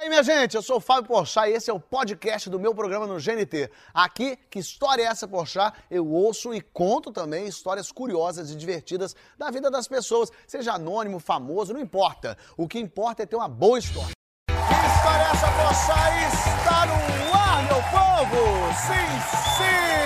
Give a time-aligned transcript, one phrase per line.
[0.00, 2.58] E aí, minha gente, eu sou o Fábio Porchat e esse é o podcast do
[2.58, 3.70] meu programa no GNT.
[3.92, 5.76] Aqui, que história é essa, Porchat?
[5.90, 11.20] Eu ouço e conto também histórias curiosas e divertidas da vida das pessoas, seja anônimo,
[11.20, 12.38] famoso, não importa.
[12.56, 14.12] O que importa é ter uma boa história.
[14.48, 16.16] Que história é essa, Porchat?
[16.58, 16.94] Está no
[17.34, 18.72] ar, meu povo!
[18.72, 19.10] Sim,
[19.58, 20.00] sim!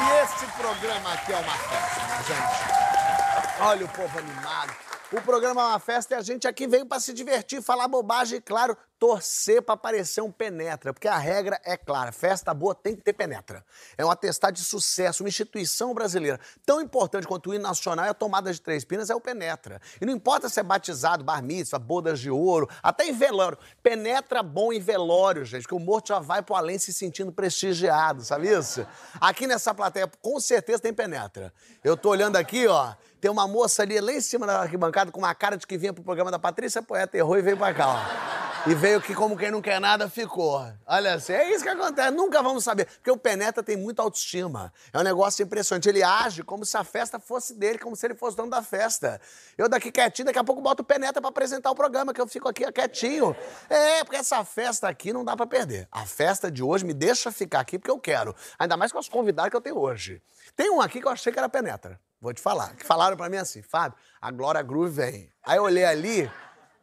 [0.00, 3.60] E esse programa aqui é uma festa, minha gente.
[3.60, 4.83] Olha o povo animado.
[5.12, 8.38] O programa é uma festa e a gente aqui veio para se divertir, falar bobagem
[8.38, 12.96] e, claro, torcer para aparecer um penetra, porque a regra é clara: festa boa tem
[12.96, 13.64] que ter penetra.
[13.98, 16.40] É um atestado de sucesso, uma instituição brasileira.
[16.64, 19.80] Tão importante quanto o hino nacional e a tomada de três pinas é o penetra.
[20.00, 23.58] E não importa se é batizado, bar mitzvah, bodas de ouro, até em velório.
[23.82, 28.24] Penetra bom em velório, gente, que o morto já vai pro além se sentindo prestigiado,
[28.24, 28.86] sabe isso?
[29.20, 31.52] Aqui nessa plateia, com certeza tem penetra.
[31.84, 32.94] Eu tô olhando aqui, ó.
[33.24, 35.94] Tem uma moça ali lá em cima da arquibancada com uma cara de que vinha
[35.94, 38.70] pro programa da Patrícia Poeta, errou e veio pra cá, ó.
[38.70, 40.62] E veio que, como quem não quer nada, ficou.
[40.86, 42.10] Olha assim, é isso que acontece.
[42.10, 42.84] Nunca vamos saber.
[42.84, 44.70] Porque o Penetra tem muita autoestima.
[44.92, 45.88] É um negócio impressionante.
[45.88, 49.18] Ele age como se a festa fosse dele, como se ele fosse dono da festa.
[49.56, 52.26] Eu daqui quietinho, daqui a pouco boto o Penetra pra apresentar o programa, que eu
[52.26, 53.34] fico aqui quietinho.
[53.70, 55.88] É, porque essa festa aqui não dá pra perder.
[55.90, 58.36] A festa de hoje me deixa ficar aqui porque eu quero.
[58.58, 60.22] Ainda mais com os convidados que eu tenho hoje.
[60.54, 61.98] Tem um aqui que eu achei que era Penetra.
[62.24, 62.74] Vou te falar.
[62.74, 65.30] Que falaram pra mim assim, Fábio, a Glória Groove vem.
[65.44, 66.30] Aí eu olhei ali,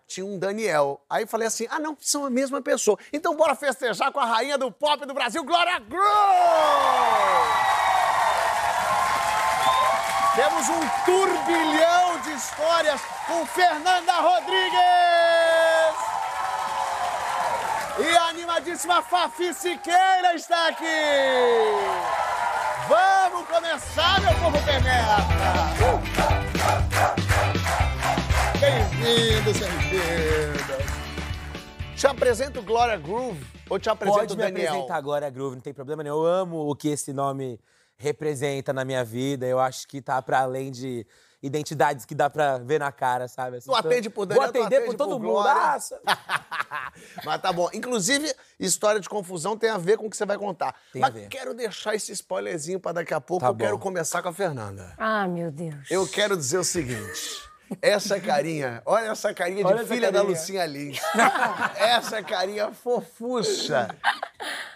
[0.05, 1.03] tinha um Daniel.
[1.09, 2.95] Aí falei assim, ah não, são a mesma pessoa.
[3.11, 6.05] Então bora festejar com a rainha do pop do Brasil, Glória Groove!
[10.35, 14.75] Temos um turbilhão de histórias com Fernanda Rodrigues!
[17.97, 22.30] E a animadíssima Fafi Siqueira está aqui!
[22.91, 25.15] Vamos começar, meu povo penetra!
[28.59, 30.85] Bem-vindos, bem-vindas!
[31.95, 34.67] Te apresento Glória Groove ou te apresento Pode me Daniel?
[34.73, 36.17] apresentar agora, Groove, não tem problema nenhum.
[36.17, 37.61] Eu amo o que esse nome
[37.95, 39.45] representa na minha vida.
[39.45, 41.07] Eu acho que tá pra além de
[41.41, 43.57] identidades que dá pra ver na cara, sabe?
[43.57, 45.43] Assim, Tu atende por Daniel, Vou tu atender atende por todo por mundo.
[45.43, 45.99] Nossa.
[47.25, 47.69] Mas tá bom.
[47.73, 50.75] Inclusive, história de confusão tem a ver com o que você vai contar.
[50.93, 51.27] Tem a Mas ver.
[51.29, 53.41] quero deixar esse spoilerzinho pra daqui a pouco.
[53.43, 53.83] Tá eu quero bom.
[53.83, 54.93] começar com a Fernanda.
[54.97, 55.89] Ah, meu Deus.
[55.89, 57.50] Eu quero dizer o seguinte.
[57.81, 60.37] Essa carinha, olha essa carinha de Olha essa filha da carinha.
[60.37, 60.99] Lucinha Lins.
[61.77, 63.95] essa carinha fofucha.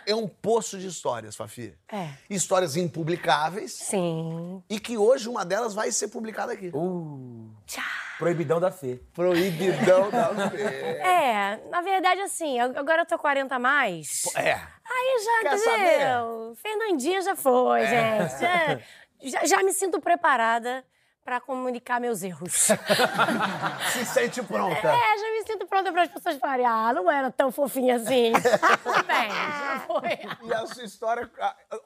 [0.06, 1.74] É um poço de histórias, Fafi.
[1.92, 2.10] É.
[2.30, 4.64] Histórias impublicáveis Sim.
[4.70, 6.70] e que hoje uma delas vai ser publicada aqui.
[6.74, 7.84] Uh, Tchau.
[8.20, 9.00] proibidão da fé.
[9.14, 11.00] Proibidão da fé.
[11.02, 14.22] É, na verdade, assim, agora eu tô 40 a mais.
[14.36, 14.54] É.
[14.54, 16.56] Aí já, Quer entendeu?
[16.62, 18.30] Fernandinha já foi, É.
[18.30, 18.86] gente.
[19.32, 20.86] Já, já me sinto preparada
[21.26, 22.68] pra comunicar meus erros.
[23.92, 24.88] Se sente pronta.
[24.88, 28.32] é, já me sinto pronta para as pessoas falarem, ah, não era tão fofinha assim.
[28.84, 30.48] Tudo bem, já foi.
[30.48, 31.30] E a sua história,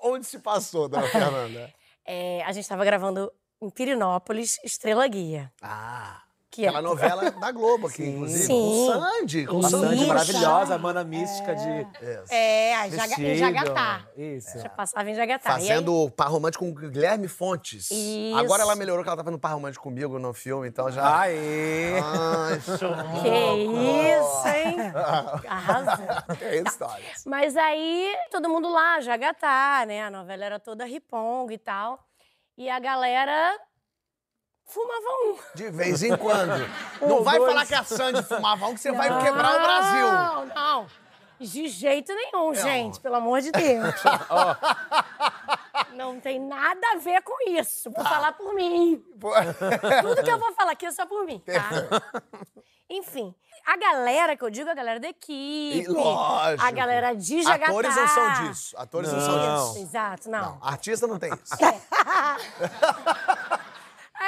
[0.03, 1.73] onde se passou, dona Fernanda?
[2.05, 5.51] É, a gente tava gravando em Pirinópolis, Estrela Guia.
[5.61, 6.21] Ah,
[6.51, 8.09] Que é aquela novela da Globo aqui, Sim.
[8.15, 8.43] inclusive.
[8.43, 8.87] Sim.
[8.87, 9.45] Com Sandy.
[9.45, 9.61] Com.
[9.61, 10.05] Sandy Sandy.
[10.07, 11.81] maravilhosa, a mana mística de.
[12.01, 12.33] Isso.
[12.33, 13.35] É, a Jaga, em.
[13.37, 14.01] Jagatá.
[14.17, 14.59] Isso.
[14.59, 15.53] Já passava em Jagatá.
[15.55, 17.91] Aí- Fazendo par romântico com o Guilherme Fontes.
[17.91, 18.35] Isso.
[18.38, 21.19] Agora ela melhorou que ela tá fazendo par romântico comigo no filme, então já.
[21.21, 21.99] Aê!
[21.99, 22.59] Ai.
[23.21, 23.29] Que
[24.17, 24.77] isso, hein?
[25.47, 26.05] Arrasou.
[26.41, 27.05] É história.
[27.25, 30.03] Mas aí, todo mundo lá, Jagatá, né?
[30.03, 31.99] A novela era toda riponga e tal.
[32.57, 33.57] E a galera
[34.69, 35.38] fumava um.
[35.56, 36.69] De vez em quando.
[37.02, 37.52] Não vai dois.
[37.52, 40.12] falar que a Sandy fumava um, que você vai quebrar o Brasil.
[40.12, 40.88] Não, não.
[41.40, 43.96] De jeito nenhum, gente, pelo amor de Deus.
[45.96, 47.90] Não tem nada a ver com isso.
[47.91, 49.02] Vou falar por mim.
[50.02, 51.69] Tudo que eu vou falar aqui é só por mim, tá?
[52.90, 53.34] Enfim,
[53.66, 55.84] a galera que eu digo, a galera da equipe.
[55.84, 56.66] E lógico.
[56.66, 57.72] A galera de Jagatá.
[57.72, 58.75] Atores não são disso.
[58.78, 59.68] Atores não, são Não.
[59.74, 59.78] disso.
[59.80, 60.41] Exato, não.
[60.41, 61.56] Não, artista não tem isso.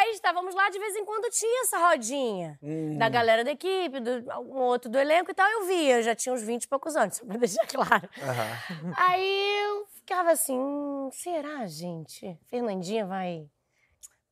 [0.01, 2.97] Aí estávamos lá, de vez em quando tinha essa rodinha Hum.
[2.97, 5.47] da galera da equipe, do algum outro do elenco e tal.
[5.47, 8.09] Eu via, eu já tinha uns 20 e poucos anos, só pra deixar claro.
[8.97, 12.35] Aí eu ficava assim: hum, será, gente?
[12.49, 13.45] Fernandinha vai.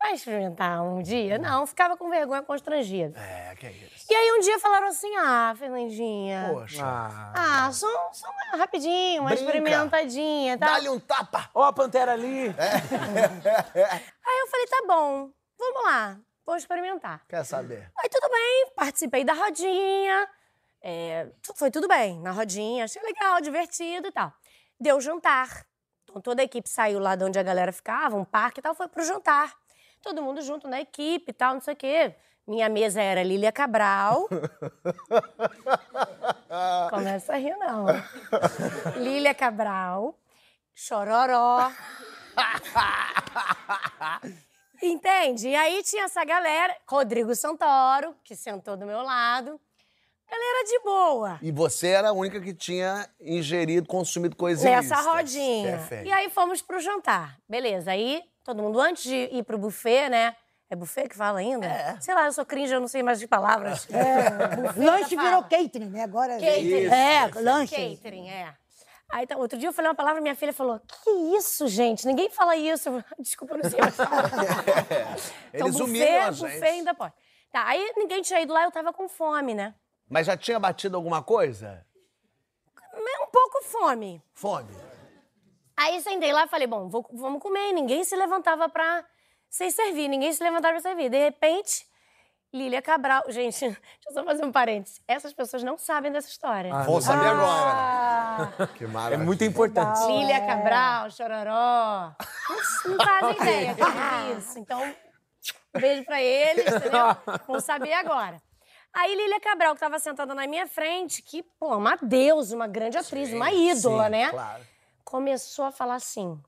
[0.02, 1.38] Vai experimentar um dia?
[1.38, 3.20] Não, ficava com vergonha constrangida.
[3.20, 4.08] É, que é isso.
[4.10, 6.50] E aí um dia falaram assim: ah, Fernandinha.
[6.54, 6.82] Poxa.
[6.84, 7.66] Ah.
[7.68, 9.44] Ah, só, só uma rapidinho, uma Brinca.
[9.46, 10.66] experimentadinha, tá?
[10.68, 11.50] Dá-lhe um tapa.
[11.54, 12.48] Ó, a pantera ali!
[14.26, 15.30] Aí eu falei: tá bom,
[15.60, 17.24] vamos lá, vou experimentar.
[17.28, 17.92] Quer saber?
[17.98, 20.28] Aí tudo bem, participei da rodinha.
[20.82, 24.34] é, foi tudo bem na rodinha, achei legal, divertido e tal.
[24.80, 25.66] Deu jantar.
[26.04, 28.74] Então toda a equipe saiu lá de onde a galera ficava, um parque e tal,
[28.74, 29.54] foi pro jantar.
[30.02, 32.16] Todo mundo junto na equipe e tal, não sei o quê.
[32.48, 34.28] Minha mesa era Lília Cabral.
[36.90, 37.86] começa a rir, não.
[38.98, 40.18] Lília Cabral,
[40.74, 41.70] Chororó.
[44.82, 45.50] Entende?
[45.50, 49.60] E aí tinha essa galera, Rodrigo Santoro, que sentou do meu lado.
[50.30, 51.40] Galera de boa.
[51.42, 55.72] E você era a única que tinha ingerido, consumido coisas Nessa rodinha.
[55.72, 56.08] Perfeito.
[56.08, 57.38] E aí fomos pro jantar.
[57.50, 57.92] Beleza.
[57.92, 60.36] Aí todo mundo, antes de ir pro buffet, né?
[60.70, 61.66] É buffet que fala ainda?
[61.66, 61.98] É.
[62.00, 63.88] Sei lá, eu sou cringe, eu não sei mais de palavras.
[64.78, 65.30] Lanche fala.
[65.30, 66.04] virou catering, né?
[66.04, 66.86] Agora Catering.
[66.86, 67.96] É, lanche.
[67.96, 68.54] Catering, é.
[69.10, 72.06] Aí tá, outro dia eu falei uma palavra, minha filha falou: Que isso, gente?
[72.06, 72.90] Ninguém fala isso.
[73.18, 74.30] Desculpa, não sei mais falar.
[75.54, 76.52] então, Eles buffet, humilham a gente.
[76.54, 77.14] buffet ainda pode.
[77.52, 79.74] Tá, aí ninguém tinha ido lá, eu tava com fome, né?
[80.08, 81.84] Mas já tinha batido alguma coisa?
[82.94, 84.22] Um pouco fome.
[84.34, 84.70] Fome.
[85.78, 87.70] Aí sentei lá e falei, bom, vou- vamos comer.
[87.70, 89.06] E ninguém se levantava pra
[89.50, 91.10] se servir, ninguém se levantava pra servir.
[91.10, 91.88] De repente,
[92.54, 93.24] Lília Cabral.
[93.30, 95.02] Gente, deixa eu só fazer um parênteses.
[95.08, 96.74] Essas pessoas não sabem dessa história.
[96.84, 98.52] Vou saber agora.
[98.60, 99.24] Ah, Que É maravilha.
[99.26, 100.00] muito importante.
[100.08, 102.12] Lília Cabral, Chororó.
[102.86, 104.60] Não, não fazem ideia eu vivi isso.
[104.60, 104.82] Então,
[105.76, 107.16] um beijo pra eles, entendeu?
[107.48, 108.42] Vão saber agora.
[108.92, 112.98] Aí Lília Cabral, que tava sentada na minha frente, que, pô, uma deusa, uma grande
[112.98, 114.30] atriz, uma ídola, sim, né?
[114.32, 114.64] Claro.
[115.06, 116.42] começou a falar assim.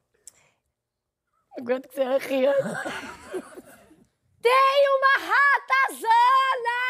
[1.59, 2.49] Aguento que você rir.
[4.41, 6.81] Tem uma ratazana!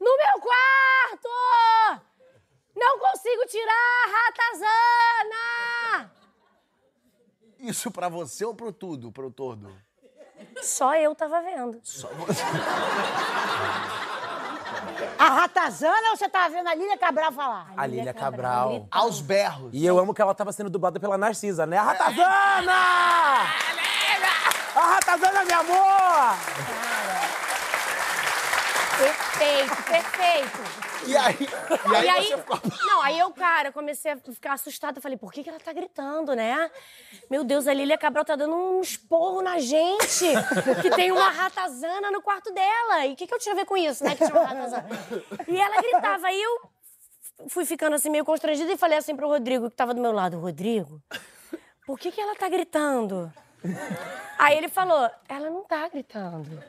[0.00, 1.28] No meu quarto!
[2.76, 6.12] Não consigo tirar a ratazana!
[7.58, 9.74] Isso pra você ou pro tudo, pro todo?
[10.62, 11.80] Só eu tava vendo.
[11.82, 12.42] Só você.
[15.18, 17.66] A ratazana ou você tava vendo a Lília Cabral falar?
[17.76, 18.68] A Lília Cabral.
[18.70, 18.88] gritando.
[18.90, 19.70] Aos berros.
[19.72, 21.78] E eu amo que ela tava sendo dublada pela Narcisa, né?
[21.78, 22.72] A Ratazana!
[24.76, 26.36] A Ratazana, meu amor!
[28.98, 30.83] Perfeito, perfeito.
[31.06, 31.36] E aí,
[31.90, 32.60] e aí, E aí, ficou...
[32.86, 35.00] não, aí eu, cara, comecei a ficar assustada.
[35.00, 36.70] Falei, por que, que ela tá gritando, né?
[37.30, 40.26] Meu Deus, a Lília Cabral tá dando um esporro na gente.
[40.82, 43.06] Que tem uma ratazana no quarto dela.
[43.06, 44.14] E o que, que eu tinha a ver com isso, né?
[44.16, 44.88] Que tinha uma ratazana.
[45.48, 46.26] E ela gritava.
[46.26, 46.60] Aí eu
[47.48, 50.38] fui ficando assim meio constrangida e falei assim pro Rodrigo, que tava do meu lado.
[50.38, 51.02] Rodrigo,
[51.86, 53.32] por que, que ela tá gritando?
[54.38, 56.62] Aí ele falou, ela não tá gritando.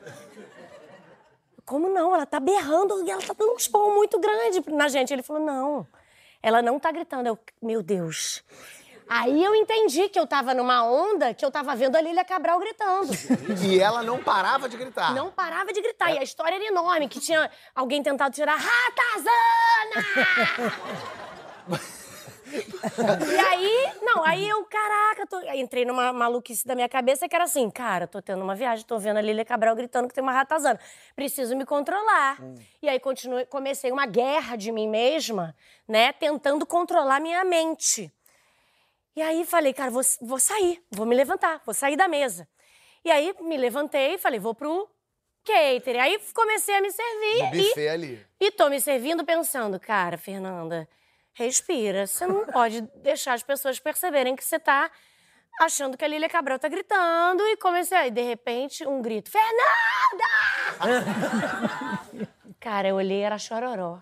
[1.66, 2.14] Como não?
[2.14, 5.12] Ela tá berrando e ela tá dando um esporro muito grande na gente.
[5.12, 5.86] Ele falou, não,
[6.40, 7.26] ela não tá gritando.
[7.26, 8.44] Eu, meu Deus.
[9.08, 12.58] Aí eu entendi que eu tava numa onda que eu tava vendo a Lília Cabral
[12.58, 13.12] gritando.
[13.64, 15.14] E ela não parava de gritar.
[15.14, 16.12] Não parava de gritar.
[16.12, 20.06] E a história era enorme, que tinha alguém tentado tirar Ratazana!
[23.32, 25.40] e aí, não, aí eu, caraca, tô...
[25.52, 28.98] entrei numa maluquice da minha cabeça que era assim, cara, tô tendo uma viagem, tô
[28.98, 30.78] vendo a Lília Cabral gritando que tem uma ratazana.
[31.14, 32.38] Preciso me controlar.
[32.80, 35.54] E aí continuei, comecei uma guerra de mim mesma,
[35.88, 38.12] né, tentando controlar minha mente.
[39.14, 42.46] E aí falei, cara, vou, vou sair, vou me levantar, vou sair da mesa.
[43.04, 44.88] E aí me levantei e falei, vou pro
[45.44, 46.00] catering.
[46.00, 48.26] Aí comecei a me servir No e, ali.
[48.40, 50.88] e tô me servindo pensando, cara, Fernanda,
[51.36, 52.06] respira.
[52.06, 54.90] Você não pode deixar as pessoas perceberem que você tá
[55.60, 57.42] achando que a Lília Cabral tá gritando.
[57.42, 60.24] E comecei aí, de repente, um grito, Fernanda!
[62.58, 64.00] cara, eu olhei, era chororó.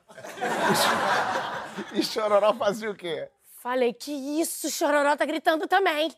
[1.92, 3.28] E Chororó fazia o quê?
[3.58, 6.14] Falei, que isso, Chororó tá gritando também.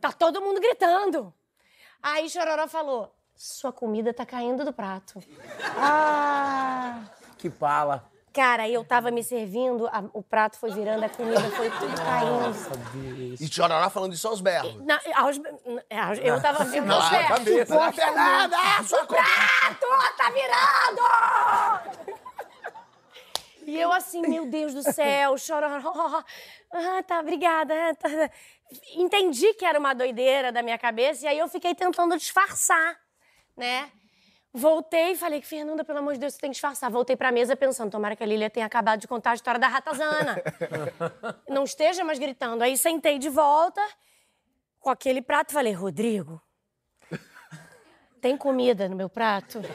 [0.00, 1.32] Tá todo mundo gritando.
[2.02, 5.22] Aí Chororó falou, sua comida tá caindo do prato.
[5.76, 7.02] Ah,
[7.38, 8.09] Que pala.
[8.32, 13.36] Cara, eu tava me servindo, a- o prato foi virando, a comida foi tudo caindo.
[13.40, 14.76] E Chororó falando isso aos berros.
[14.84, 15.40] Na- aos-
[15.90, 17.28] é, aos- eu tava vendo Na aos berros.
[17.28, 17.92] cabeça?
[17.92, 18.56] Fernanda,
[18.86, 19.26] sua comida.
[19.26, 21.02] Prato tá virando!
[23.66, 26.22] E eu assim, meu Deus do céu, chororó.
[26.72, 27.74] Ah, tá, obrigada.
[27.96, 28.08] tá.
[28.94, 32.96] Entendi que era uma doideira da minha cabeça e aí eu fiquei tentando disfarçar,
[33.56, 33.90] né?
[34.52, 36.90] Voltei e falei que, Fernanda, pelo amor de Deus, você tem que disfarçar.
[36.90, 39.68] Voltei pra mesa pensando, tomara que a Lília tenha acabado de contar a história da
[39.68, 40.42] ratazana.
[41.48, 42.62] Não esteja mais gritando.
[42.62, 43.80] Aí sentei de volta
[44.80, 46.42] com aquele prato e falei, Rodrigo,
[48.20, 49.60] tem comida no meu prato?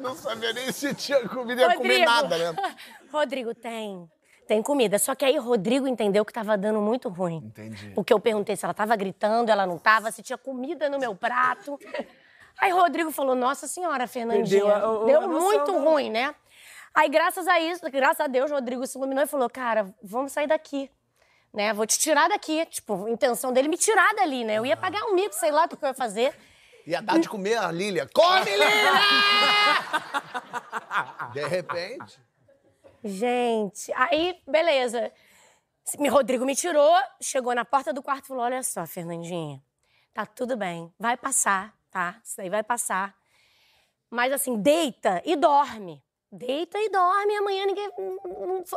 [0.00, 2.76] Não sabia nem se tinha comida, ia comer nada, né?
[3.12, 4.10] Rodrigo, tem.
[4.46, 4.98] Tem comida.
[4.98, 7.42] Só que aí Rodrigo entendeu que tava dando muito ruim.
[7.46, 7.90] Entendi.
[7.94, 11.14] Porque eu perguntei se ela tava gritando, ela não tava, se tinha comida no meu
[11.14, 11.78] prato.
[12.58, 15.78] Aí Rodrigo falou: Nossa senhora, Fernandinha, Perdeu deu muito né?
[15.78, 16.34] ruim, né?
[16.94, 20.46] Aí, graças a isso, graças a Deus, Rodrigo se iluminou e falou: Cara, vamos sair
[20.46, 20.90] daqui.
[21.52, 21.74] Né?
[21.74, 22.64] Vou te tirar daqui.
[22.66, 24.56] Tipo, a intenção dele me tirar dali, né?
[24.56, 26.34] Eu ia pagar um mico, sei lá o que eu ia fazer.
[26.86, 28.08] E a dar de comer a Lília.
[28.14, 28.68] Come, Lília!
[31.34, 32.20] De repente.
[33.06, 35.12] Gente, aí, beleza.
[35.98, 39.62] Me Rodrigo me tirou, chegou na porta do quarto e falou: Olha só, Fernandinha,
[40.12, 42.20] tá tudo bem, vai passar, tá?
[42.24, 43.16] Isso daí vai passar.
[44.10, 46.02] Mas assim, deita e dorme.
[46.36, 47.90] Deita e dorme, amanhã ninguém.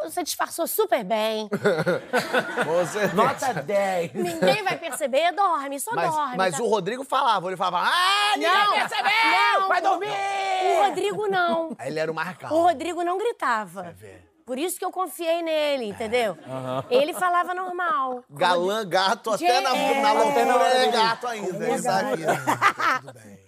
[0.06, 1.50] Você disfarçou super bem.
[2.66, 3.08] Você...
[3.08, 4.14] Nota 10.
[4.14, 6.38] Ninguém vai perceber, dorme, só Mas, dorme.
[6.38, 6.64] mas tá?
[6.64, 9.60] o Rodrigo falava, ele falava, ah, ninguém Não, percebeu!
[9.60, 10.08] não, Vai dormir!
[10.08, 11.76] O Rodrigo não.
[11.78, 12.62] Aí ele era o mais O.
[12.62, 13.94] Rodrigo não gritava.
[14.46, 16.38] Por isso que eu confiei nele, entendeu?
[16.90, 18.24] Ele falava normal.
[18.30, 20.86] Galã, gato, até na, na loucura é.
[20.88, 21.68] é gato ainda.
[21.68, 22.24] Ele sabe.
[22.80, 23.39] Tá tudo bem.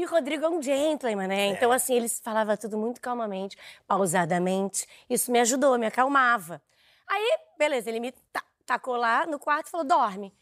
[0.00, 1.48] E o Rodrigo é um gentleman, né?
[1.48, 3.54] Então, assim, ele falava tudo muito calmamente,
[3.86, 4.86] pausadamente.
[5.10, 6.62] Isso me ajudou, me acalmava.
[7.06, 10.32] Aí, beleza, ele me ta- tacou lá no quarto e falou: dorme.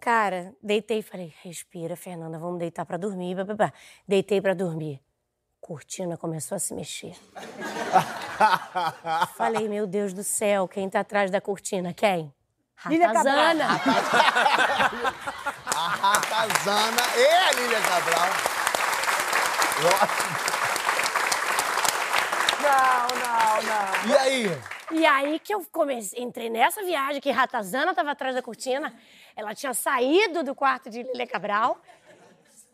[0.00, 3.34] Cara, deitei e falei: respira, Fernanda, vamos deitar pra dormir.
[3.34, 3.72] blá, blá, blá.
[4.06, 5.02] Deitei pra dormir.
[5.60, 7.16] Cortina começou a se mexer.
[9.34, 11.92] Falei, meu Deus do céu, quem tá atrás da cortina?
[11.92, 12.32] Quem?
[12.86, 13.34] Lília Cabral.
[13.34, 13.66] Ratazana.
[15.64, 18.53] A Ratazana e a Lília Cabral.
[22.62, 24.10] Não, não, não.
[24.10, 24.62] E aí?
[24.92, 28.94] E aí que eu comecei, entrei nessa viagem que Ratazana estava atrás da cortina.
[29.34, 31.80] Ela tinha saído do quarto de Lília Cabral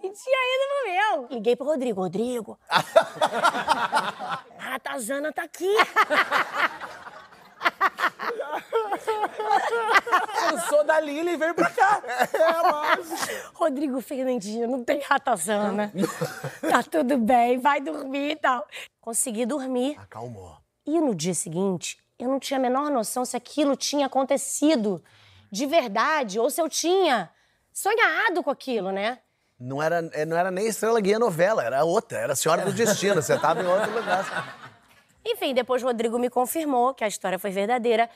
[0.02, 1.28] e tinha ido pro meu.
[1.30, 2.00] Liguei pro Rodrigo.
[2.00, 5.74] Rodrigo, a Ratazana tá aqui.
[10.52, 12.02] Eu sou da Lili e veio pra cá.
[13.54, 15.92] Rodrigo Fernandinho, não tem Ratazana.
[16.60, 18.66] tá tudo bem, vai dormir e tal.
[19.00, 19.96] Consegui dormir.
[19.98, 20.56] Acalmou.
[20.86, 25.02] E no dia seguinte, eu não tinha a menor noção se aquilo tinha acontecido
[25.50, 27.30] de verdade ou se eu tinha
[27.72, 29.18] sonhado com aquilo, né?
[29.58, 33.20] Não era, é, não era nem Estrela Guia novela, era outra, era Senhora do Destino,
[33.20, 34.56] você tava em outro lugar.
[35.24, 38.08] Enfim, depois o Rodrigo me confirmou que a história foi verdadeira.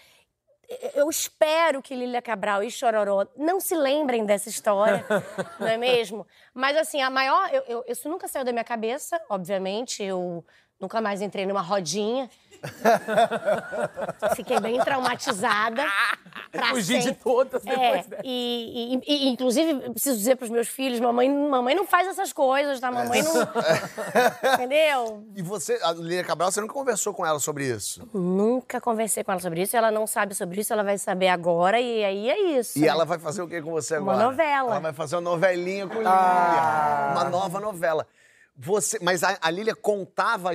[0.95, 5.05] Eu espero que Lília Cabral e Chororó não se lembrem dessa história,
[5.61, 6.27] não é mesmo?
[6.55, 7.51] Mas, assim, a maior.
[7.53, 10.03] Eu, eu- isso nunca saiu da minha cabeça, obviamente.
[10.03, 10.43] Eu
[10.81, 12.31] nunca mais entrei numa rodinha.
[14.35, 15.85] Fiquei bem traumatizada.
[16.59, 17.23] Pra Fugi de sempre.
[17.23, 18.23] todas É, depois dessa.
[18.25, 22.81] e, e- e, inclusive, preciso dizer pros meus filhos: mamãe, mamãe não faz essas coisas,
[22.81, 22.91] tá?
[22.91, 23.33] Mamãe não.
[24.55, 25.25] Entendeu?
[25.35, 28.09] E você, a Lília Cabral, você nunca conversou com ela sobre isso?
[28.13, 31.81] Nunca conversei com ela sobre isso, ela não sabe sobre isso, ela vai saber agora
[31.81, 32.79] e aí é isso.
[32.79, 32.89] E né?
[32.89, 34.27] ela vai fazer o que com você Uma agora?
[34.29, 34.71] novela.
[34.73, 36.11] Ela vai fazer uma novelinha com Lília.
[36.11, 37.11] Ah.
[37.13, 38.07] Uma nova novela.
[38.57, 40.51] Você, mas a, a Lília contava.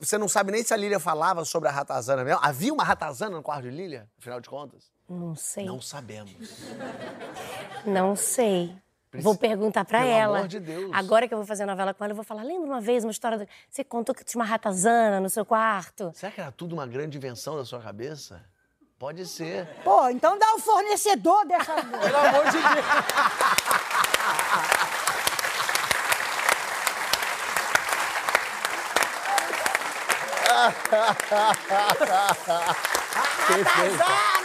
[0.00, 2.40] Você não sabe nem se a Lília falava sobre a ratazana mesmo?
[2.42, 4.90] Havia uma ratazana no quarto de Lília, afinal de contas?
[5.08, 5.64] Não sei.
[5.64, 6.48] Não Não, sabemos.
[8.18, 8.76] sei.
[9.14, 10.38] Vou perguntar pra Pelo ela.
[10.38, 10.90] amor de Deus.
[10.92, 13.10] Agora que eu vou fazer novela com ela, eu vou falar: lembra uma vez uma
[13.10, 13.38] história.
[13.38, 13.48] Do...
[13.70, 16.12] Você contou que tinha uma ratazana no seu quarto?
[16.14, 18.44] Será que era tudo uma grande invenção da sua cabeça?
[18.98, 19.64] Pode ser.
[19.82, 21.74] Pô, então dá o fornecedor dessa.
[21.82, 22.84] Pelo amor de Deus.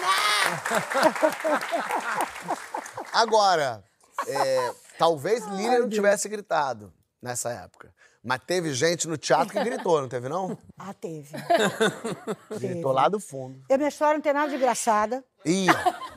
[3.11, 3.83] Agora,
[4.27, 7.93] é, talvez Lília não tivesse gritado nessa época.
[8.23, 10.57] Mas teve gente no teatro que gritou, não teve, não?
[10.79, 11.35] Ah, teve.
[12.57, 13.61] Gritou lá do fundo.
[13.69, 15.23] E a minha história não tem nada de engraçada.
[15.45, 15.67] Ih,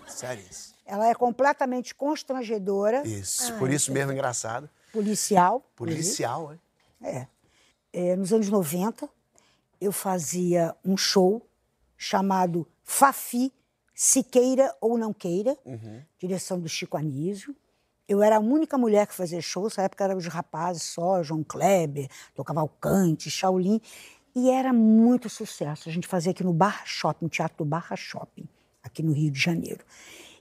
[0.07, 0.75] sério isso.
[0.85, 4.71] Ela é completamente constrangedora, Isso, por isso mesmo engraçado.
[4.93, 5.69] policial.
[5.75, 6.61] Policial, hein?
[7.03, 7.27] É.
[7.93, 9.09] É, Nos anos 90,
[9.81, 11.45] eu fazia um show
[11.97, 13.53] chamado Fafi,
[13.99, 15.57] Se Queira ou Não Queira,
[16.19, 17.57] direção do Chico Anísio.
[18.07, 21.43] Eu era a única mulher que fazia show, nessa época eram os rapazes só, João
[21.43, 23.81] Kleber, Dom Cavalcante, Shaolin.
[24.35, 25.89] E era muito sucesso.
[25.89, 28.47] A gente fazia aqui no Barra Shopping, no Teatro do Barra Shopping,
[28.83, 29.83] aqui no Rio de Janeiro.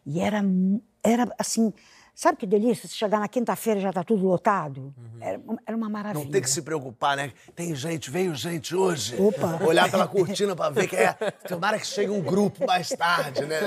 [0.05, 0.43] E era,
[1.01, 1.74] era assim,
[2.15, 2.88] sabe que delícia?
[2.88, 4.93] Você chegar na quinta-feira e já está tudo lotado?
[5.22, 6.24] Era, uma- era uma maravilha.
[6.24, 7.31] Não tem que se preocupar, né?
[7.55, 9.15] Tem gente, veio gente hoje.
[9.22, 9.63] Opa.
[9.65, 11.13] Olhar pela cortina pra ver que é.
[11.48, 13.60] Tomara que chegue um grupo mais tarde, né?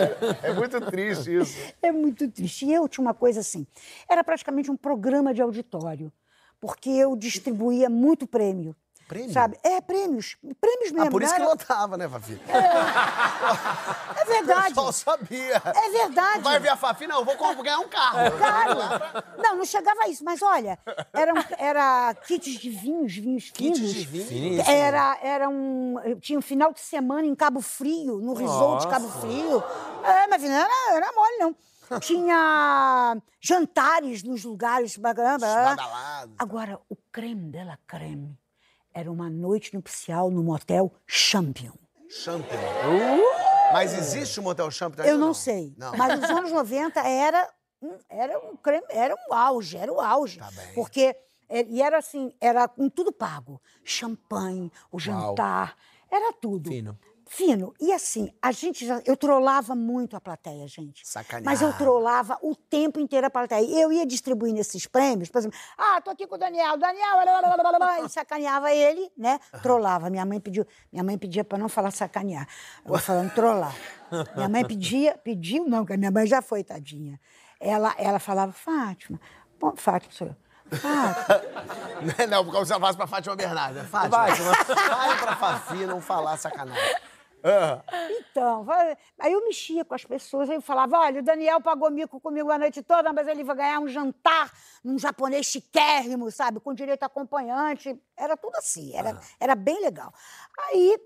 [0.42, 1.58] É muito triste isso.
[1.82, 2.64] É muito triste.
[2.66, 3.66] E eu tinha uma coisa assim:
[4.08, 6.12] era praticamente um programa de auditório,
[6.60, 8.74] porque eu distribuía muito prêmio.
[9.08, 9.32] Prêmio?
[9.32, 9.58] Sabe?
[9.64, 10.36] É, prêmios.
[10.60, 11.08] Prêmios mesmo.
[11.08, 12.38] Ah, por isso que era- lotava, né, Fafi?
[14.16, 14.58] É verdade.
[14.68, 15.62] O pessoal sabia.
[15.64, 16.42] É verdade.
[16.42, 17.06] Vai ver a Fafi?
[17.06, 18.30] Não, eu vou ganhar um carro.
[18.36, 18.78] Claro.
[19.38, 20.78] Não, não chegava a isso, mas olha,
[21.12, 23.94] eram, era kits de vinhos, vinhos Kits finos.
[23.94, 24.26] de vinho?
[24.26, 24.70] Finíssimo.
[24.76, 25.94] Era, era um.
[26.20, 28.90] Tinha um final de semana em Cabo Frio, no resort de.
[28.92, 29.62] Cabo Frio.
[30.04, 31.36] É, mas não era, era mole,
[31.90, 32.00] não.
[32.00, 34.96] tinha jantares nos lugares.
[34.96, 35.84] Badalados.
[36.38, 38.36] Agora, o creme dela creme
[38.98, 41.72] era uma noite nupcial no motel Champion.
[42.10, 42.58] Champion.
[43.72, 45.72] Mas existe o Motel Champion Eu ainda, não, sei.
[45.76, 45.92] Não.
[45.96, 47.48] Mas nos anos 90 era,
[47.80, 50.38] um- era um creme, era um auge, era o auge.
[50.40, 50.74] Tá bem.
[50.74, 51.14] Porque
[51.48, 53.60] é, e era assim, era com tudo pago.
[53.84, 55.76] Champanhe, o jantar,
[56.10, 56.70] era tudo.
[56.70, 56.98] Fino.
[57.28, 57.74] Fino.
[57.78, 61.06] E assim, a gente já, eu trollava muito a plateia, gente.
[61.06, 61.44] Sacaneava.
[61.44, 63.64] Mas eu trollava o tempo inteiro a plateia.
[63.80, 67.40] Eu ia distribuindo esses prêmios, por exemplo, ah, tô aqui com o Daniel, Daniel, blá,
[67.40, 69.38] blá, blá, blá, blá, e sacaneava ele, né?
[69.62, 70.08] Trollava.
[70.08, 72.48] Minha mãe pediu, minha mãe pedia para não falar sacanear.
[72.84, 73.74] Eu vou falando trollar.
[74.34, 77.20] Minha mãe pedia, pediu não, porque a minha mãe já foi tadinha.
[77.60, 79.20] Ela, ela falava, Fátima,
[79.60, 80.36] bom, Fátima sou eu.
[80.78, 83.84] Fátima, Não, porque você faz pra Fátima Bernarda.
[83.84, 84.54] Fátima, Fátima.
[84.64, 86.94] fale pra Fafi não falar sacanagem.
[87.44, 88.66] Ah, Então,
[89.18, 92.50] aí eu mexia com as pessoas, aí eu falava, olha, o Daniel pagou mico comigo
[92.50, 94.52] a noite toda, mas ele vai ganhar um jantar
[94.84, 97.98] num japonês chiquérrimo, sabe, com direito a acompanhante.
[98.16, 100.12] Era tudo assim, era, era bem legal.
[100.66, 100.98] Aí,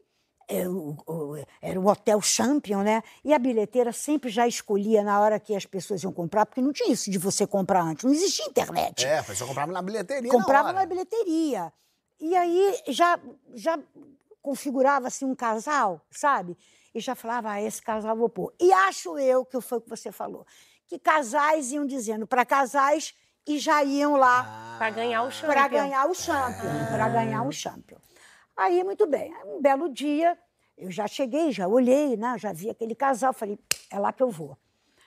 [0.48, 3.02] é, o- o- era o Hotel Champion, né?
[3.24, 6.72] E a bilheteira sempre já escolhia na hora que as pessoas iam comprar, porque não
[6.72, 9.04] tinha isso de você comprar antes, não existia internet.
[9.06, 11.72] é, a pessoa comprava na bilheteria Comprava na na bilheteria.
[12.20, 13.18] E aí já,
[13.54, 13.78] já
[14.42, 16.58] configurava assim um casal, sabe?
[16.94, 18.52] E já falava, ah, esse casal eu vou pôr.
[18.61, 20.44] E acho eu, que foi o que você falou,
[20.87, 23.14] que casais iam dizendo para casais
[23.46, 25.52] e já iam lá Pra ganhar o champion.
[25.54, 27.99] para ganhar o champion, para ganhar o champion.
[28.56, 29.32] Aí, muito bem.
[29.46, 30.37] Um belo dia,
[30.76, 32.37] eu já cheguei, já olhei, né?
[32.38, 33.58] Já vi aquele casal, falei,
[33.90, 34.58] é lá que eu vou.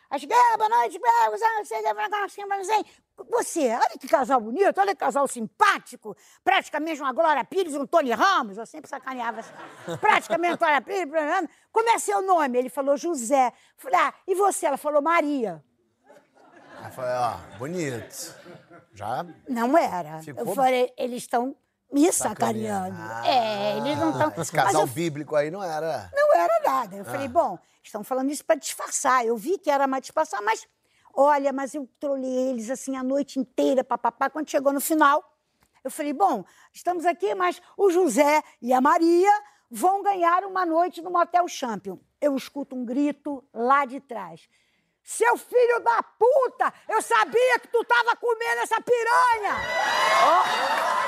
[0.10, 1.30] Aí cheguei, ah, boa noite, ah,
[3.30, 7.86] você, olha que casal bonito, olha que casal simpático, praticamente uma Glória Pires e um
[7.88, 9.52] Tony Ramos, eu sempre sacaneava assim,
[10.00, 11.10] praticamente Glória Pires,
[11.72, 12.58] como é seu nome?
[12.58, 13.52] Ele falou José.
[13.78, 14.66] Falei, ah, e você?
[14.66, 15.64] Ela falou Maria.
[16.84, 18.36] Eu falei, ó, bonito.
[18.94, 20.20] Já Não era.
[20.22, 21.56] Ficou- Eu falei, eles estão
[21.96, 22.98] me Sacaneando.
[22.98, 23.26] sacaneando.
[23.26, 24.42] É, eles não estão.
[24.42, 26.12] Esse casal eu bíblico aí não era.
[26.14, 26.98] não era nada.
[26.98, 29.26] Eu falei, bom, estão falando isso para disfarçar.
[29.26, 30.68] Eu vi que era mais disfarçar, mas
[31.14, 34.30] olha, mas eu trolei eles assim a noite inteira, papapá.
[34.30, 35.24] Quando chegou no final,
[35.86, 36.44] eu falei, bom,
[36.74, 39.32] estamos aqui, mas o José e a Maria
[39.72, 41.98] vão ganhar uma noite no Motel Champion.
[42.20, 44.50] Eu escuto um grito lá de trás.
[45.02, 46.74] Seu filho da puta!
[46.90, 51.05] Eu sabia que tu tava comendo essa piranha!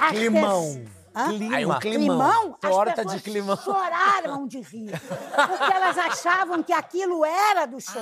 [0.00, 0.62] As Climão.
[0.64, 1.28] pessoas- Hã?
[1.30, 1.56] Clima.
[1.56, 2.18] Aí um climão.
[2.18, 2.52] Climão?
[2.60, 3.56] Torta de climão.
[3.56, 4.92] choraram de rir.
[5.00, 8.00] Porque elas achavam que aquilo era do show.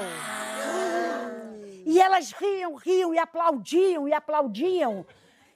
[1.87, 5.07] E elas riam, riam e aplaudiam e aplaudiam.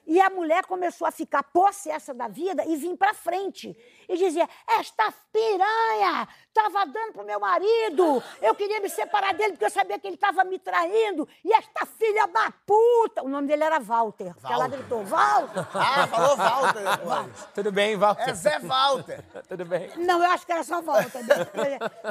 [0.05, 3.75] E a mulher começou a ficar possessa da vida e vir pra frente.
[4.09, 8.21] E dizia: Esta piranha estava dando pro meu marido.
[8.41, 11.27] Eu queria me separar dele porque eu sabia que ele estava me traindo.
[11.45, 13.23] E esta filha da puta.
[13.23, 14.33] O nome dele era Walter.
[14.33, 14.77] porque Ela Walter.
[14.79, 15.67] gritou: Walter.
[15.73, 16.81] Ah, falou Walter.
[17.53, 18.29] Tudo bem, Walter?
[18.29, 19.23] É Zé Walter.
[19.47, 19.91] Tudo bem.
[19.97, 21.19] Não, eu acho que era só volta.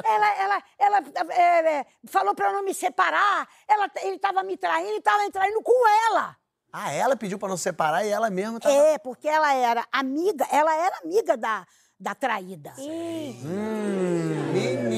[0.03, 0.97] ela ela, ela
[1.29, 3.47] é, é, falou pra eu não me separar.
[3.67, 6.37] Ela, ele tava me traindo e estava me traindo com ela.
[6.71, 8.73] Ah, ela pediu pra não separar e ela mesma tava...
[8.73, 11.67] É, porque ela era amiga, ela era amiga da,
[11.99, 12.73] da traída.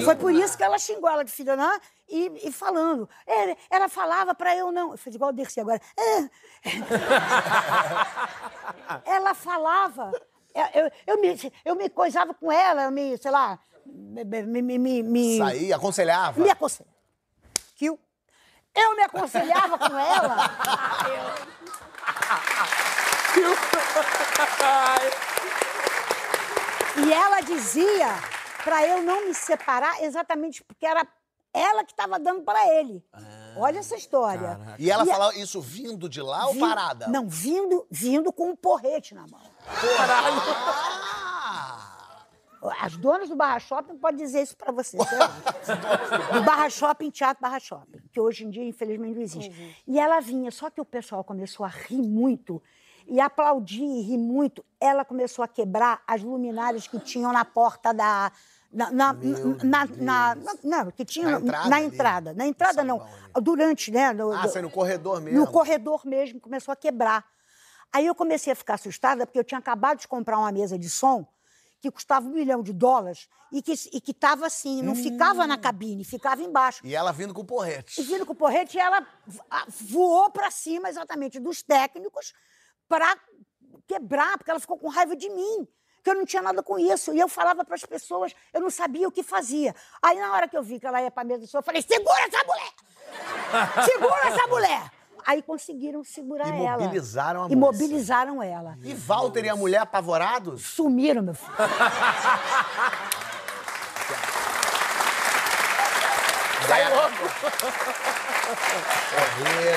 [0.05, 1.79] Foi por isso que ela xingou ela de filha né?
[2.07, 3.09] e, e falando.
[3.25, 4.91] É, ela falava pra eu não.
[4.91, 5.81] Eu fiz igual o Dercy agora.
[5.97, 6.29] É.
[9.11, 10.11] ela falava.
[10.53, 14.61] Eu, eu, eu me, eu me coisava com ela, eu me, sei lá, me, me,
[14.61, 16.39] me, me, me- Saí, aconselhava.
[16.39, 16.95] me aconselhava.
[17.75, 17.99] Kill.
[18.75, 20.49] Eu me aconselhava com ela.
[27.05, 28.07] E ela dizia
[28.63, 31.05] pra eu não me separar exatamente porque era
[31.53, 33.03] ela que estava dando pra ele.
[33.57, 34.59] Olha essa história.
[34.79, 37.07] E ela E a- falava isso vindo de lá ou parada?
[37.07, 39.41] Não, vindo, vindo com um porrete na mão.
[39.99, 41.82] Ah!
[42.81, 44.97] As donas do Barra Shopping podem dizer isso pra você.
[44.97, 45.05] né?
[46.33, 49.83] do Barra Shopping, Teatro Barra Shopping, que hoje em dia, infelizmente, não existe.
[49.87, 52.61] E ela vinha, só que o pessoal começou a rir muito
[53.07, 54.63] e aplaudir e rir muito.
[54.79, 58.31] Ela começou a quebrar as luminárias que tinham na porta da.
[58.71, 62.33] Na, na, na, na- na- não, que tinha Na entrada na entrada.
[62.33, 63.05] Na entrada, não.
[63.39, 64.11] Durante, né?
[64.13, 65.39] no- Ah, do- sai no corredor mesmo.
[65.39, 67.23] no corredor mesmo, começou a quebrar.
[67.91, 70.89] Aí eu comecei a ficar assustada, porque eu tinha acabado de comprar uma mesa de
[70.89, 71.23] som
[71.83, 75.57] que custava um milhão de dólares e que e que estava assim, não ficava na
[75.57, 76.79] cabine, ficava embaixo.
[76.81, 77.99] E ela vindo com porrete.
[77.99, 79.05] E vindo com o porrete, ela
[79.67, 82.33] voou para cima exatamente dos técnicos
[82.87, 83.17] para
[83.85, 85.67] quebrar, porque ela ficou com raiva de mim.
[86.01, 87.13] Que eu não tinha nada com isso.
[87.13, 89.75] E eu falava para as pessoas, eu não sabia o que fazia.
[90.01, 91.81] Aí, na hora que eu vi que ela ia para a mesa do eu falei:
[91.81, 92.73] segura essa mulher!
[93.85, 95.02] Segura essa mulher!
[95.25, 96.81] Aí conseguiram segurar ela.
[96.81, 97.53] Imobilizaram a moça.
[97.53, 98.77] Imobilizaram ela.
[98.83, 100.61] E Walter e a mulher apavorados?
[100.65, 101.51] Sumiram, meu filho.
[106.67, 107.13] Sai logo!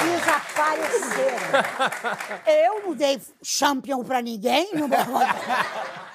[0.05, 1.37] Desapareceram.
[2.47, 4.71] Eu não dei champion pra ninguém.
[4.75, 4.89] Não...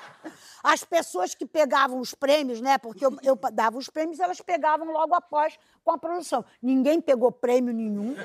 [0.63, 2.77] As pessoas que pegavam os prêmios, né?
[2.77, 6.45] Porque eu, eu dava os prêmios, elas pegavam logo após com a produção.
[6.61, 8.15] Ninguém pegou prêmio nenhum.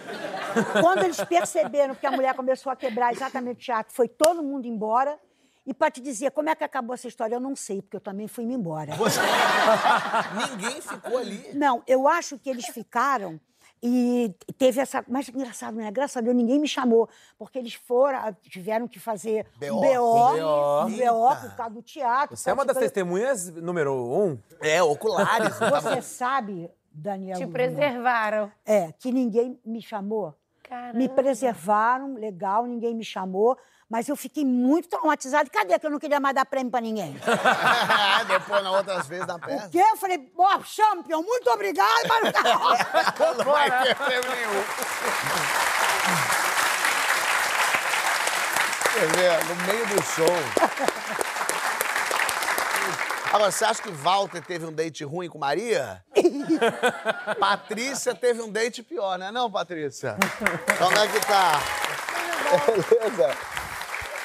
[0.80, 4.66] Quando eles perceberam que a mulher começou a quebrar exatamente o teatro, foi todo mundo
[4.66, 5.18] embora.
[5.66, 8.00] E para te dizer como é que acabou essa história, eu não sei, porque eu
[8.00, 8.94] também fui me embora.
[8.94, 9.18] Você...
[10.52, 11.50] Ninguém ficou ali.
[11.54, 13.40] Não, eu acho que eles ficaram
[13.86, 15.04] e teve essa.
[15.08, 15.90] Mas engraçado, né?
[15.90, 19.66] Graças a Deus, ninguém me chamou, porque eles foram, tiveram que fazer BO.
[19.66, 20.86] um BO, BO.
[20.86, 22.36] um BO por causa do teatro.
[22.36, 24.38] Você é uma das Porque- testemunhas número um?
[24.60, 25.54] É, oculares.
[25.82, 27.36] Você sabe, Daniel.
[27.36, 28.50] Te Luna, preservaram.
[28.64, 30.34] É, que ninguém me chamou.
[30.62, 30.98] Caramba.
[30.98, 33.56] Me preservaram, legal, ninguém me chamou,
[33.88, 35.48] mas eu fiquei muito traumatizada.
[35.48, 37.16] Cadê que eu não queria mais dar prêmio pra ninguém?
[38.26, 39.66] Depois, na outras vezes, da peça.
[39.66, 39.78] O quê?
[39.78, 42.42] Eu falei, ó, champion, muito obrigado, mas não tá.
[43.36, 44.64] Não vai ter prêmio nenhum.
[48.92, 50.26] Você vê, no meio do show.
[53.32, 56.02] Agora, você acha que Walter teve um date ruim com Maria?
[57.38, 59.30] Patrícia teve um date pior, né?
[59.30, 60.16] Não, Patrícia?
[60.78, 61.60] Como é que tá?
[62.66, 63.55] Beleza?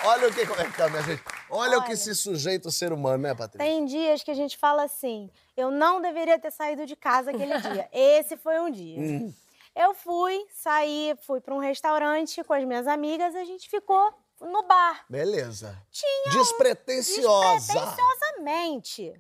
[0.04, 0.46] Olha o que...
[0.46, 1.24] Como é que tá, minha gente?
[1.50, 3.60] Olha, o que se sujeita o ser humano, né, Patrícia?
[3.60, 7.58] Tem dias que a gente fala assim: eu não deveria ter saído de casa aquele
[7.60, 7.90] dia.
[7.92, 9.34] Esse foi um dia.
[9.76, 14.64] Eu fui, saí, fui para um restaurante com as minhas amigas, a gente ficou no
[14.64, 15.06] bar.
[15.10, 15.78] Beleza.
[15.92, 17.74] Tinha um Despretensiosa.
[17.74, 19.14] Despretensiosamente.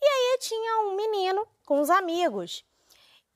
[0.00, 2.64] E aí tinha um menino com os amigos.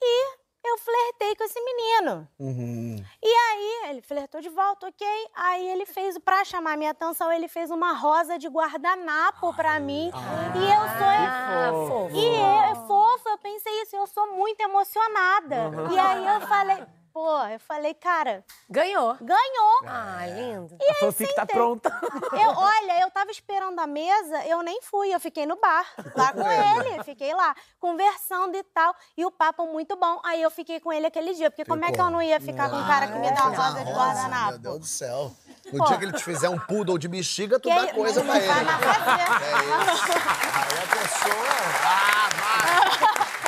[0.01, 2.29] E eu flertei com esse menino.
[2.39, 2.97] Uhum.
[3.23, 5.07] E aí, ele flertou de volta, ok?
[5.35, 10.11] Aí ele fez, pra chamar minha atenção, ele fez uma rosa de guardanapo pra mim.
[10.55, 11.13] E eu sou.
[11.13, 12.17] Ah, fofo.
[12.17, 15.71] E é fofo, eu pensei isso, eu sou muito emocionada.
[15.93, 19.17] E aí eu falei, pô, eu falei, cara, Ganhou.
[19.21, 19.81] ganhou.
[19.87, 20.77] Ah, lindo.
[20.91, 21.91] A fanfic tá pronta.
[22.33, 26.33] Eu, olha, eu tava esperando a mesa, eu nem fui, eu fiquei no bar, lá
[26.33, 30.19] com ele, fiquei lá, conversando e tal, e o papo muito bom.
[30.25, 32.71] Aí eu fiquei com ele aquele dia, porque como é que eu não ia ficar
[32.71, 34.59] com um cara que me dá uma rosa de Meu guardanapo?
[34.59, 35.31] Deus do céu.
[35.73, 35.85] No Pô.
[35.85, 38.43] dia que ele te fizer um poodle de bexiga, tu Que dá coisa pra vai
[38.43, 38.65] ele.
[38.65, 39.13] na festa.
[39.53, 40.13] É isso.
[40.13, 41.53] Aí a pessoa.
[41.85, 42.83] Ah, vai!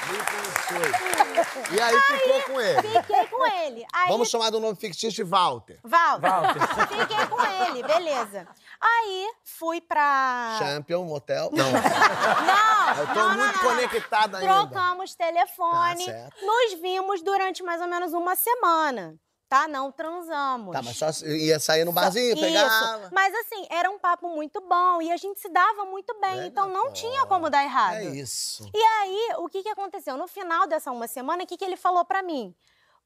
[0.13, 1.24] Me conheceu.
[1.73, 2.89] E aí ficou com ele.
[3.03, 3.87] Fiquei com ele.
[3.93, 5.79] Aí, Vamos chamar do nome fictício de Walter.
[5.83, 6.29] Walter.
[6.29, 6.61] Walter.
[6.89, 8.49] Fiquei com ele, beleza.
[8.81, 10.57] Aí fui pra.
[10.59, 11.51] Champion, motel.
[11.53, 11.71] Não.
[11.73, 12.99] Não!
[12.99, 13.71] Eu tô não, não, muito não, não.
[13.71, 14.53] conectada ainda.
[14.53, 16.07] Trocamos telefone.
[16.07, 16.45] Tá certo.
[16.47, 19.15] nos vimos durante mais ou menos uma semana.
[19.55, 19.69] Tá?
[19.69, 20.73] Não transamos.
[20.73, 23.03] Tá, mas só ia sair no barzinho, pegava.
[23.05, 23.15] Isso.
[23.15, 26.47] Mas assim, era um papo muito bom e a gente se dava muito bem, Legal.
[26.49, 27.99] então não tinha como dar errado.
[27.99, 28.69] É isso.
[28.75, 30.17] E aí, o que que aconteceu?
[30.17, 32.53] No final dessa uma semana, o que que ele falou pra mim?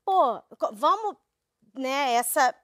[0.03, 1.17] Pô, vamos,
[1.75, 2.55] né, essa...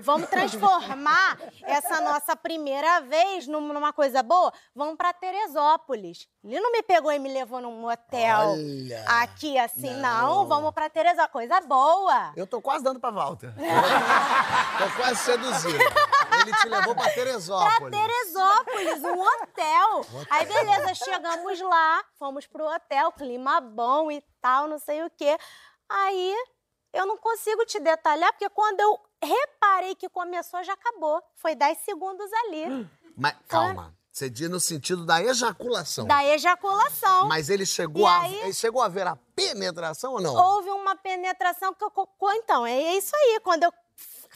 [0.00, 4.52] vamos transformar essa nossa primeira vez num- numa coisa boa?
[4.74, 6.26] Vamos pra Teresópolis.
[6.44, 9.04] Ele não me pegou e me levou num hotel Olha.
[9.22, 10.26] aqui assim, Não.
[10.42, 10.46] não.
[10.46, 11.32] Vamos pra Teresópolis.
[11.32, 12.32] Coisa boa.
[12.36, 13.52] Eu tô quase dando pra Walter.
[14.78, 15.78] tô quase seduzindo.
[16.40, 17.98] Ele te levou pra Pra Teresópolis.
[17.98, 20.06] Teresópolis, um hotel.
[20.30, 25.36] Aí, beleza, chegamos lá, fomos pro hotel, clima bom e tal, não sei o quê.
[25.88, 26.34] Aí,
[26.92, 31.22] eu não consigo te detalhar, porque quando eu reparei que começou, já acabou.
[31.34, 33.94] Foi 10 segundos ali, Mas calma.
[34.18, 36.04] Você diz no sentido da ejaculação.
[36.04, 37.28] da ejaculação.
[37.28, 38.34] Mas ele chegou, a, aí?
[38.40, 40.34] ele chegou a ver a penetração ou não?
[40.34, 41.92] Houve uma penetração que eu...
[42.34, 43.38] Então, é isso aí.
[43.44, 43.72] Quando eu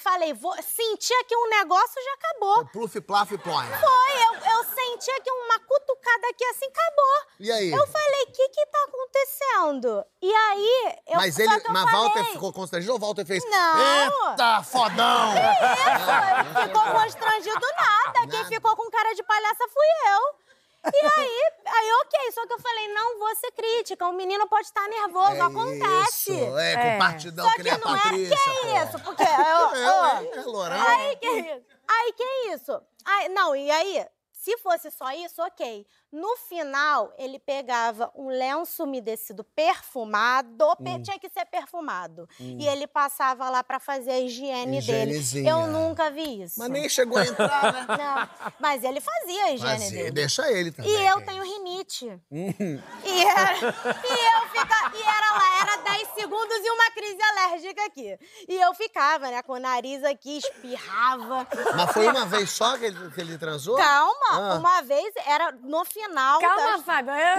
[0.02, 2.54] falei, vou sentir aqui um negócio, já acabou.
[2.56, 3.66] Foi Pluf, plaf, plói.
[3.66, 7.26] Foi, eu, eu senti aqui uma cutucada aqui assim, acabou.
[7.38, 7.70] E aí?
[7.70, 10.04] Eu falei, o que que tá acontecendo?
[10.20, 13.44] E aí, eu mas ele, que eu mas falei, Walter ficou constrangido ou Walter fez?
[13.44, 14.30] Não.
[14.30, 15.32] Eita, fodão!
[15.32, 18.28] Isso, ele ficou constrangido nada.
[18.28, 20.51] Quem ficou com cara de palhaça fui eu.
[20.84, 24.66] E aí, aí, ok, só que eu falei, não vou ser crítica, o menino pode
[24.66, 26.32] estar nervoso, acontece.
[26.32, 26.98] Isso, é, com É.
[26.98, 28.36] partidão Só que que nem a não é, Patrícia.
[28.36, 29.22] que é isso, porque...
[29.22, 30.80] Eu, É, é, é, Lourão.
[30.88, 31.62] Aí, que isso?
[31.88, 32.82] Aí, que isso?
[33.04, 34.06] Aí, não, e aí,
[34.42, 35.86] Se fosse só isso, ok.
[36.10, 41.02] No final, ele pegava um lenço umedecido perfumado, pe- Hum.
[41.02, 42.28] tinha que ser perfumado.
[42.40, 45.14] E ele passava lá pra fazer a higiene dele.
[45.48, 46.58] Eu nunca vi isso.
[46.58, 47.86] Mas nem chegou a entrar, né?
[47.88, 50.10] Não, mas ele fazia a higiene Mas dele.
[50.10, 50.90] deixa ele também.
[50.90, 52.06] E eu quem- tenho rinite.
[52.28, 52.82] Uhum.
[53.04, 57.84] E, era, e eu fica, e era lá, era 10 segundos e uma crise alérgica
[57.86, 58.18] aqui.
[58.48, 61.46] E eu ficava, né, com o nariz aqui, espirrava.
[61.76, 63.76] Mas foi uma vez só que ele, que ele transou?
[63.76, 64.54] Calma, Ah.
[64.54, 66.40] uma vez era no final.
[66.40, 67.12] Calma, das- Fábio.
[67.12, 67.36] Eu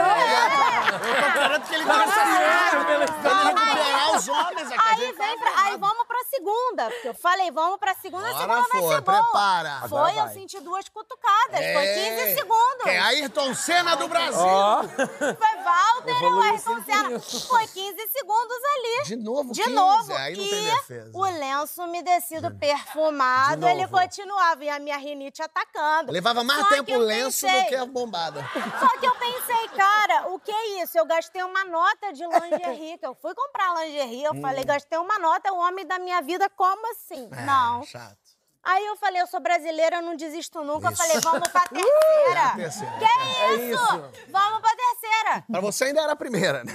[1.00, 4.88] tô querendo que ele vai ele recuperar os homens aqui.
[4.88, 6.90] a Aí, tá vem pra, aí vamos pra segunda.
[6.90, 9.24] Porque eu falei, vamos pra segunda, a Agora segunda vai foi, ser boa.
[9.24, 9.70] prepara.
[9.84, 10.34] Agora Foi, eu vai.
[10.34, 11.60] senti duas cutucadas.
[11.60, 12.16] Foi É.
[12.26, 12.86] 15 segundos.
[12.86, 14.40] É Ayrton Senna do Brasil.
[14.42, 17.20] Ó, Foi Walter e o Evoluiu Ayrton Senna.
[17.20, 19.04] Foi 15 segundos ali.
[19.06, 20.14] De novo, De 15, novo.
[20.16, 21.12] aí não tem defesa.
[21.14, 24.64] o lenço umedecido perfumado, De ele continuava.
[24.64, 26.12] E a minha rinite atacando.
[26.12, 28.42] Levava mais Só tempo o lenço pensei- do que a bombada.
[28.80, 30.98] Só que eu pensei, cara, o que é isso?
[30.98, 34.42] Eu gastei uma nota de lingerie, que eu fui comprar lingerie, eu Hum.
[34.42, 37.28] falei, gastei uma nota, o homem da minha vida, como assim?
[37.32, 37.84] É, Não.
[37.84, 38.18] Chato.
[38.66, 40.88] Aí eu falei, eu sou brasileira, eu não desisto nunca.
[40.88, 41.02] Eu Isso.
[41.02, 42.42] falei, vamos pra terceira.
[42.46, 42.94] a terceira.
[42.98, 43.88] Que isso?
[44.30, 45.44] Vamos pra terceira.
[45.52, 46.72] Pra você ainda era a primeira, né?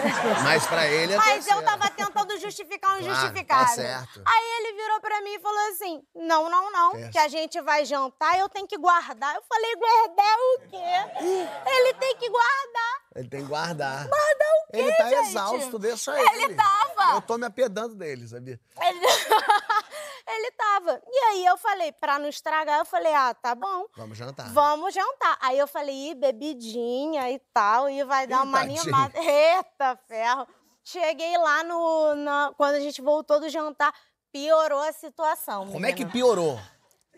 [0.42, 1.62] Mas pra ele é Mas eu terceira.
[1.62, 4.22] tava tentando justificar um Claro, tá certo.
[4.26, 7.10] Aí ele virou pra mim e falou assim: não, não, não, Terça.
[7.10, 9.34] que a gente vai jantar, eu tenho que guardar.
[9.34, 11.20] Eu falei, guardar o quê?
[11.66, 13.05] Ele tem que guardar.
[13.16, 14.06] Ele tem que guardar.
[14.08, 15.28] Guardar o quê, Ele tá gente?
[15.28, 16.44] exausto, deixa ele.
[16.44, 17.14] Ele tava.
[17.16, 18.60] Eu tô me apedando dele, sabia?
[18.80, 19.00] Ele...
[20.28, 21.00] ele tava.
[21.06, 23.86] E aí eu falei, pra não estragar, eu falei, ah, tá bom.
[23.96, 24.50] Vamos jantar.
[24.52, 25.38] Vamos jantar.
[25.40, 28.80] Aí eu falei, ih, bebidinha e tal, e vai dar Ih, uma tadinho.
[28.82, 29.18] animada.
[29.18, 30.46] Eita, ferro.
[30.84, 32.14] Cheguei lá no.
[32.16, 33.92] na- quando a gente voltou do jantar,
[34.30, 35.66] piorou a situação.
[35.72, 36.12] Como é que menina.
[36.12, 36.60] piorou?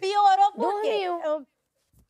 [0.01, 1.07] Piorou porque.
[1.07, 1.21] Dormiu.
[1.25, 1.47] eu-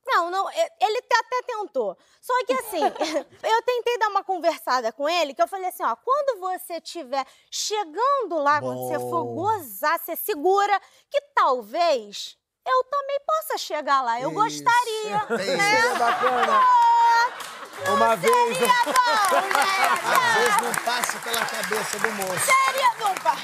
[0.09, 1.97] Não, não, ele até tentou.
[2.21, 2.81] Só que assim,
[3.43, 7.27] eu tentei dar uma conversada com ele, que eu falei assim, ó, quando você estiver
[7.51, 14.21] chegando lá, quando você for gozar, você segura que talvez eu também possa chegar lá.
[14.21, 14.39] Eu Isso.
[14.41, 15.19] gostaria.
[15.39, 15.79] Tem né?
[15.81, 15.99] isso.
[15.99, 16.67] bacana.
[17.95, 18.59] Uma vez.
[18.59, 18.85] Seria
[19.31, 20.35] bom, Às né?
[20.35, 22.45] vezes não passa pela cabeça do moço.
[22.45, 23.37] Seria bom, pá.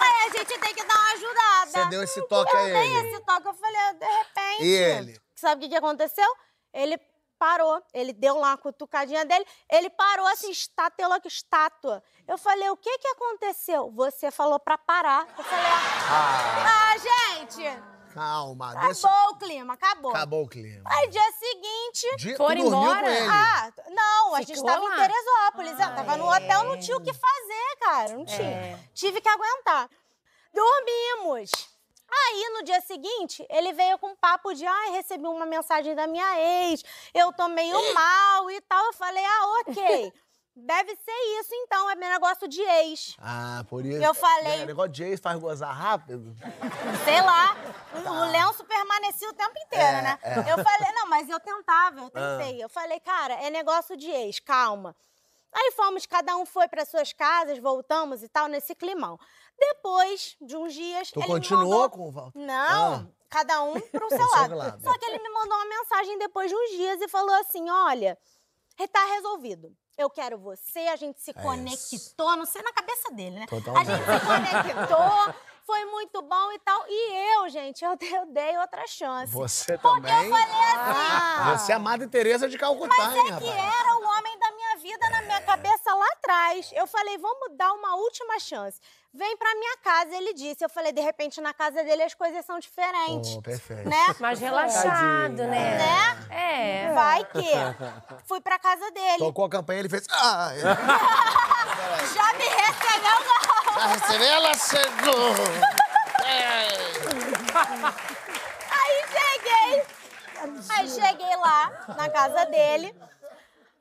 [0.00, 1.70] Aí a gente tem que dar uma ajudada.
[1.70, 3.08] Você deu esse toque eu a dei ele.
[3.08, 4.64] esse toque, eu falei, de repente.
[4.64, 5.25] E ele?
[5.36, 6.28] Sabe o que, que aconteceu?
[6.72, 6.98] Ele
[7.38, 12.02] parou, ele deu lá uma cutucadinha dele, ele parou assim, estátua, que estátua.
[12.26, 13.92] Eu falei, o que que aconteceu?
[13.92, 15.26] Você falou pra parar.
[15.36, 15.66] Eu falei,
[16.10, 16.94] ah,
[17.38, 17.62] gente,
[18.14, 19.08] Calma, acabou deixa.
[19.30, 20.10] o clima, acabou.
[20.10, 20.82] Acabou o clima.
[20.90, 23.00] Aí dia seguinte, Dia- Foram embora?
[23.02, 23.28] com ele?
[23.30, 24.96] ah, não, a gente Ficou tava em lá?
[24.96, 25.72] Teresópolis.
[25.72, 26.78] eu tava Ah, no hotel, não é.
[26.78, 28.08] tinha o que fazer, cara.
[28.14, 28.40] Não tinha.
[28.48, 28.78] É.
[28.94, 29.90] Tive que aguentar.
[30.54, 31.50] Dormimos.
[32.08, 36.06] Aí, no dia seguinte, ele veio com um papo de, ai, recebi uma mensagem da
[36.06, 36.38] minha
[36.68, 36.82] ex,
[37.14, 38.84] eu tô meio mal e tal.
[38.86, 40.12] Eu falei, ah, ok.
[40.58, 43.14] Deve ser isso, então, é meu negócio de ex.
[43.20, 44.02] Ah, por isso.
[44.02, 46.34] Eu falei- É, negócio de ex faz gozar rápido.
[47.04, 47.54] Sei lá,
[47.94, 50.18] o- o lenço permanecia o tempo inteiro, É, né?
[50.22, 50.38] é.
[50.52, 52.64] Eu falei, não, mas eu tentava, eu tentei.
[52.64, 54.96] Eu falei, cara, é negócio de ex, calma.
[55.52, 59.18] Aí fomos, cada um foi para suas casas, voltamos e tal, nesse climão.
[59.58, 61.10] Depois de uns dias.
[61.10, 62.38] Tu continuou mandou- com o Walter?
[62.38, 63.06] Não, Ah.
[63.30, 64.54] cada um pro seu lado.
[64.54, 64.82] lado.
[64.82, 68.18] Só que ele me mandou uma mensagem depois de uns dias e falou assim: olha,
[68.92, 69.74] tá resolvido.
[69.98, 73.46] Eu quero você, a gente se É conectou, não sei na cabeça dele, né?
[73.46, 73.90] Totalmente.
[73.90, 76.84] A gente se conectou, foi muito bom e tal.
[76.86, 79.32] E eu, gente, eu dei, eu dei outra chance.
[79.32, 80.24] Você Porque também?
[80.26, 81.50] eu falei assim.
[81.58, 83.80] Você é a Madre Teresa de Calcutá, Mas hein, é que rapaz?
[83.80, 86.70] era o homem da minha vida na minha cabeça lá atrás.
[86.74, 88.78] Eu falei, vamos dar uma última chance.
[89.16, 90.62] Vem pra minha casa, ele disse.
[90.62, 93.34] Eu falei, de repente, na casa dele as coisas são diferentes.
[93.34, 93.88] Oh, perfeito.
[93.88, 94.14] Né?
[94.20, 95.78] Mais relaxado, né?
[95.78, 96.26] Né?
[96.28, 96.92] É.
[96.92, 97.50] Vai que.
[98.26, 99.18] Fui pra casa dele.
[99.18, 100.06] Tocou a campanha, ele fez.
[100.10, 100.60] Ah, é.
[102.14, 103.74] Já me recebeu, não.
[103.74, 105.34] já recebeu, ela chegou.
[108.70, 109.82] Aí cheguei.
[110.70, 112.94] Aí cheguei lá na casa dele.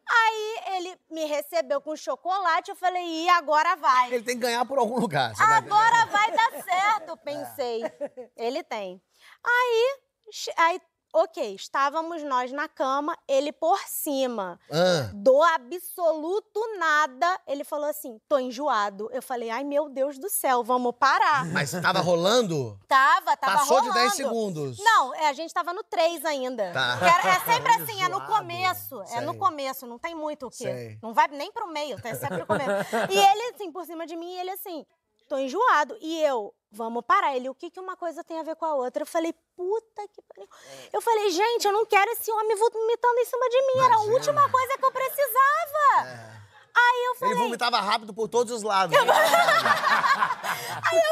[0.07, 2.69] Aí ele me recebeu com chocolate.
[2.69, 4.13] Eu falei, e agora vai.
[4.13, 5.33] Ele tem que ganhar por algum lugar.
[5.39, 7.81] Agora vai dar certo, pensei.
[8.35, 9.01] Ele tem.
[9.43, 9.99] Aí,
[10.57, 10.81] aí,
[11.15, 14.59] ok, estávamos nós na cama, ele por cima.
[14.69, 19.09] Ah, Do absoluto nada, ele falou assim: tô enjoado.
[19.13, 21.45] Eu falei, ai meu Deus do céu, vamos parar.
[21.53, 22.77] mas tava rolando?
[22.87, 24.09] Tava, tava Passou de rolando.
[24.09, 24.77] 10 segundos.
[24.79, 26.71] Não, é, a gente tava no 3 ainda.
[26.73, 26.97] Tá.
[27.01, 29.01] Era- é sempre assim, é no começo.
[29.13, 29.39] É no Sei.
[29.39, 30.65] começo, não tem muito o quê.
[30.65, 30.99] Sei.
[31.01, 32.69] Não vai nem pro meio, é sempre o começo.
[33.09, 34.85] e ele, assim, por cima de mim, ele assim.
[35.27, 35.97] Tô enjoado.
[36.01, 37.35] E eu, vamos parar.
[37.35, 39.03] Ele, o que, que uma coisa tem a ver com a outra?
[39.03, 40.49] Eu falei, puta que pariu.
[40.91, 43.85] Eu falei, gente, eu não quero esse homem vomitando em cima de mim.
[43.85, 46.35] Era a última coisa que eu precisava.
[46.77, 47.33] Aí eu falei.
[47.33, 48.95] Ele vomitava rápido por todos os lados.
[48.99, 49.03] Aí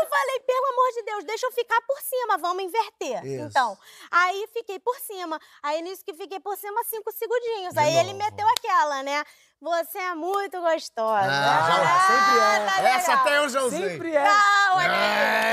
[0.02, 3.26] eu falei, pelo amor de Deus, deixa eu ficar por cima, vamos inverter.
[3.26, 3.45] Isso.
[3.45, 3.78] Então,
[4.12, 5.39] aí fiquei por cima.
[5.62, 7.78] Aí nisso que fiquei por cima, cinco segundinhos.
[7.78, 8.26] aí ele novo.
[8.26, 9.23] meteu aquela, né?
[9.63, 11.26] Você é muito gostosa.
[11.26, 12.65] Ah, já- sempre é.
[12.65, 13.89] tá Essa até eu já usei.
[13.91, 14.21] Sempre é.
[14.23, 14.88] Não, olha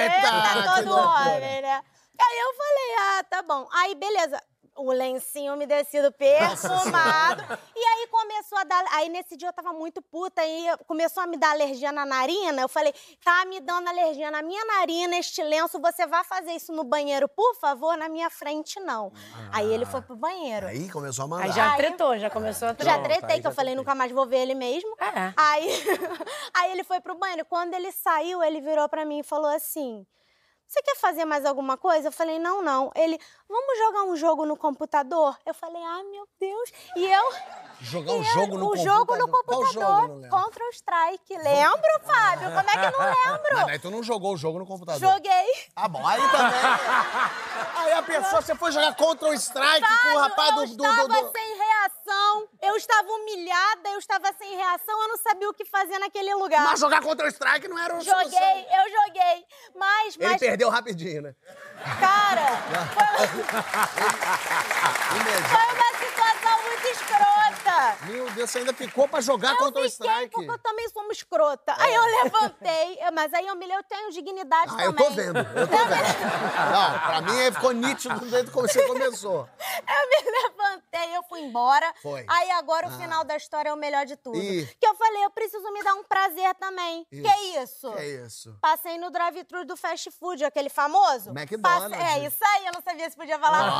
[0.03, 1.81] Eita, Eita, que todo homem, né?
[2.20, 3.68] Aí eu falei, ah, tá bom.
[3.73, 4.42] Aí, beleza.
[4.83, 7.43] O lencinho umedecido perfumado.
[7.77, 8.85] e aí começou a dar.
[8.93, 10.40] Aí nesse dia eu tava muito puta.
[10.40, 12.62] Aí começou a me dar alergia na narina.
[12.62, 15.79] Eu falei, tá me dando alergia na minha narina, este lenço.
[15.81, 17.97] Você vai fazer isso no banheiro, por favor?
[17.97, 19.12] Na minha frente, não.
[19.53, 20.66] Aí ele foi pro banheiro.
[20.66, 21.45] Aí começou a mandar.
[21.45, 22.95] Aí já tretou, já começou a Já tretar.
[22.95, 24.95] Pronto, tretei, aí que eu já falei, nunca mais vou ver ele mesmo.
[25.01, 25.33] É.
[25.37, 25.69] Aí,
[26.55, 27.45] aí ele foi pro banheiro.
[27.45, 30.07] Quando ele saiu, ele virou pra mim e falou assim:
[30.66, 32.09] Você quer fazer mais alguma coisa?
[32.09, 32.90] Eu falei: Não, não.
[32.95, 33.19] Ele,
[33.50, 35.36] vamos jogar um jogo no computador?
[35.44, 36.72] Eu falei: Ai, meu Deus.
[36.96, 37.32] E eu.
[37.82, 38.94] Jogar um jogo no o computador.
[38.98, 39.72] jogo no computador.
[39.72, 40.28] jogo?
[40.28, 41.38] Contra o Strike.
[41.38, 42.48] Lembro, Fábio?
[42.50, 43.66] Como é que eu não lembro?
[43.66, 45.00] Mas tu não jogou o jogo no computador.
[45.00, 45.46] Joguei.
[45.74, 46.60] Ah, bom, aí também.
[47.76, 50.60] aí a pessoa, você foi jogar contra o strike com o Fábio, rapaz do.
[50.62, 52.48] eu do, estava do- sem reação.
[52.62, 56.62] Eu estava humilhada, eu estava sem reação, eu não sabia o que fazer naquele lugar.
[56.64, 59.46] Mas jogar contra o strike não era um Joguei, eu joguei.
[59.74, 61.34] Mas, Ele mas, perdeu rapidinho, né?
[61.98, 62.42] cara,
[65.48, 67.30] foi uma situação muito escrota.
[68.06, 70.30] Meu Deus, você ainda ficou pra jogar Eu contra o fiquei strike.
[70.35, 71.74] porque eu também sou uma escrota.
[71.78, 75.04] Aí eu levantei, mas aí eu me eu tenho dignidade Ah, eu também.
[75.09, 76.20] tô vendo, eu tô vendo.
[76.72, 79.48] Não, pra mim ficou nítido desde que você começou.
[79.90, 81.92] Eu me levantei, eu fui embora.
[82.02, 82.24] Foi.
[82.28, 84.37] Aí agora o final da história é o melhor de tudo.
[84.37, 84.66] Ih.
[84.78, 87.06] Que eu falei, eu preciso me dar um prazer também.
[87.11, 87.22] Isso.
[87.22, 87.92] Que isso?
[87.92, 88.59] Que isso?
[88.61, 91.30] Passei no drive-thru do fast food, aquele famoso.
[91.30, 91.96] McDonald's.
[91.98, 93.70] Passe- É, isso aí, eu não sabia se podia falar.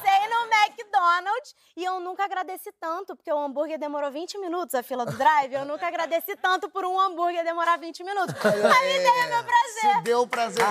[0.00, 4.82] Passei no McDonald's e eu nunca agradeci tanto, porque o hambúrguer demorou 20 minutos, a
[4.82, 5.54] fila do drive.
[5.54, 8.34] Eu nunca agradeci tanto por um hambúrguer demorar 20 minutos.
[8.44, 9.96] Aí me dei meu prazer.
[9.96, 10.64] Se deu o prazerzinho.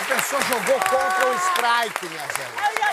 [0.00, 2.83] A pessoa jogou contra o strike, minha gente.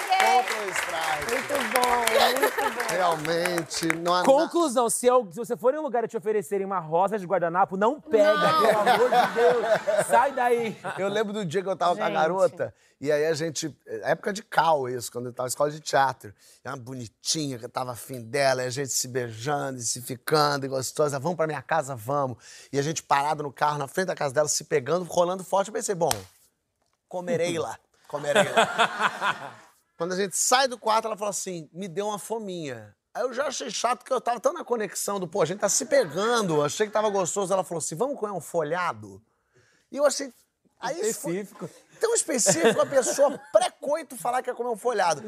[0.72, 1.32] Strike.
[1.32, 2.88] Muito bom, muito bom.
[2.90, 6.66] Realmente, não há Conclusão, se, eu- se você for em um lugar e te oferecerem
[6.66, 10.08] uma rosa de guardanapo, não pega, pelo amor de Deus.
[10.08, 10.78] Sai daí.
[10.98, 12.16] Eu lembro do dia que eu tava com a Gente.
[12.16, 13.76] garota, e aí a gente.
[14.04, 16.34] Época de cal, isso, quando eu tava na escola de teatro.
[16.64, 20.02] E uma bonitinha que eu tava afim dela, e a gente se beijando e se
[20.02, 21.20] ficando, e gostosa.
[21.20, 22.38] Vamos pra minha casa, vamos.
[22.72, 25.70] E a gente parado no carro, na frente da casa dela, se pegando, rolando forte.
[25.70, 26.12] Eu pensei, bom,
[27.08, 27.78] comerei lá.
[28.08, 29.56] Comerei lá.
[30.02, 32.96] Quando a gente sai do quarto, ela falou assim: me deu uma fominha.
[33.14, 35.60] Aí eu já achei chato, porque eu tava tão na conexão do, pô, a gente
[35.60, 37.54] tá se pegando, achei que tava gostoso.
[37.54, 39.22] Ela falou assim: vamos comer um folhado?
[39.92, 40.34] E eu achei.
[40.80, 41.70] Aí Específico.
[42.00, 45.22] tão específico a pessoa pré-coito falar que ia comer um folhado.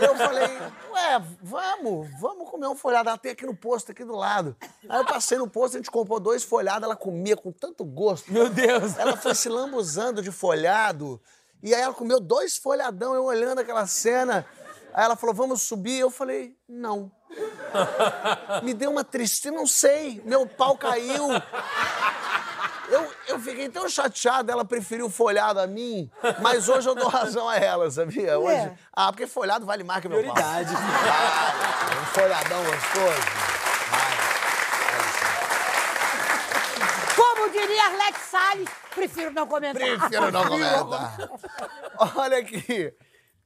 [0.00, 0.46] Eu falei,
[0.92, 3.08] ué, vamos, vamos comer um folhado.
[3.08, 4.56] Ela tem aqui no posto, aqui do lado.
[4.88, 8.32] Aí eu passei no posto, a gente comprou dois folhados, ela comia com tanto gosto.
[8.32, 8.96] Meu Deus.
[8.96, 11.20] Ela foi se lambuzando de folhado.
[11.64, 14.44] E aí ela comeu dois folhadão, eu olhando aquela cena.
[14.92, 15.98] Aí ela falou, vamos subir?
[15.98, 17.10] Eu falei, não.
[18.62, 20.20] Me deu uma tristeza, não sei.
[20.26, 21.26] Meu pau caiu.
[22.90, 26.10] Eu, eu fiquei tão chateado, ela preferiu folhado a mim,
[26.42, 28.38] mas hoje eu dou razão a ela, sabia?
[28.38, 30.34] Hoje, ah, porque folhado vale mais que meu pau.
[30.34, 30.74] Prioridade.
[30.76, 33.43] Ah, um folhadão gostoso.
[37.86, 39.80] Alex Salles, prefiro não comentar.
[39.82, 41.16] Prefiro não comentar.
[42.16, 42.92] Olha aqui,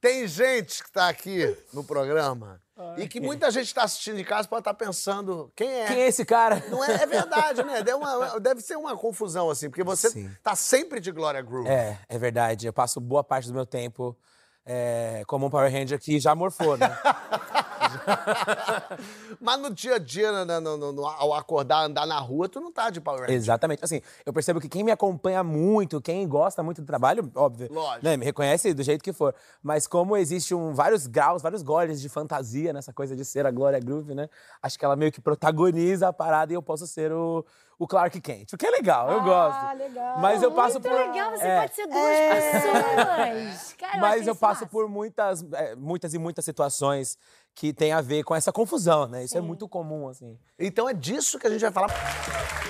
[0.01, 2.61] tem gente que tá aqui no programa
[2.97, 5.85] e que muita gente está assistindo de casa pode estar pensando, quem é?
[5.87, 6.63] Quem é esse cara?
[6.69, 7.83] Não é, é verdade, né?
[7.83, 10.31] Deve, uma- deve ser uma confusão, assim, porque você Sim.
[10.41, 11.67] tá sempre de Glória Groove.
[11.69, 12.65] É, é verdade.
[12.67, 14.17] Eu passo boa parte do meu tempo
[14.65, 16.87] é, como um Power Ranger que já morfou, né?
[19.39, 22.59] Mas no dia a dia, no- no- no- no- ao acordar, andar na rua, tu
[22.59, 23.35] não tá de Power Ranger.
[23.35, 23.83] Exatamente.
[23.83, 28.05] Assim, eu percebo que quem me acompanha muito, quem gosta muito do trabalho, óbvio, Lógico.
[28.05, 29.33] né, me reconhece do jeito que for.
[29.61, 33.51] Mas como existe um, vários graus, vários goles de fantasia nessa coisa de ser a
[33.51, 34.29] Glória Groove, né?
[34.61, 37.45] Acho que ela meio que protagoniza a parada e eu posso ser o,
[37.79, 38.51] o Clark Kent.
[38.51, 39.77] O que é legal, eu gosto.
[39.77, 40.19] legal.
[40.19, 40.99] Mas eu passo Muito por...
[40.99, 43.73] legal, você é, pode ser duas pessoas.
[43.79, 44.65] Cara, mas eu passo massa.
[44.71, 47.17] por muitas, é, muitas e muitas situações
[47.55, 49.23] que tem a ver com essa confusão, né?
[49.23, 50.37] Isso é muito comum, assim.
[50.59, 51.89] Então é disso que a gente vai falar.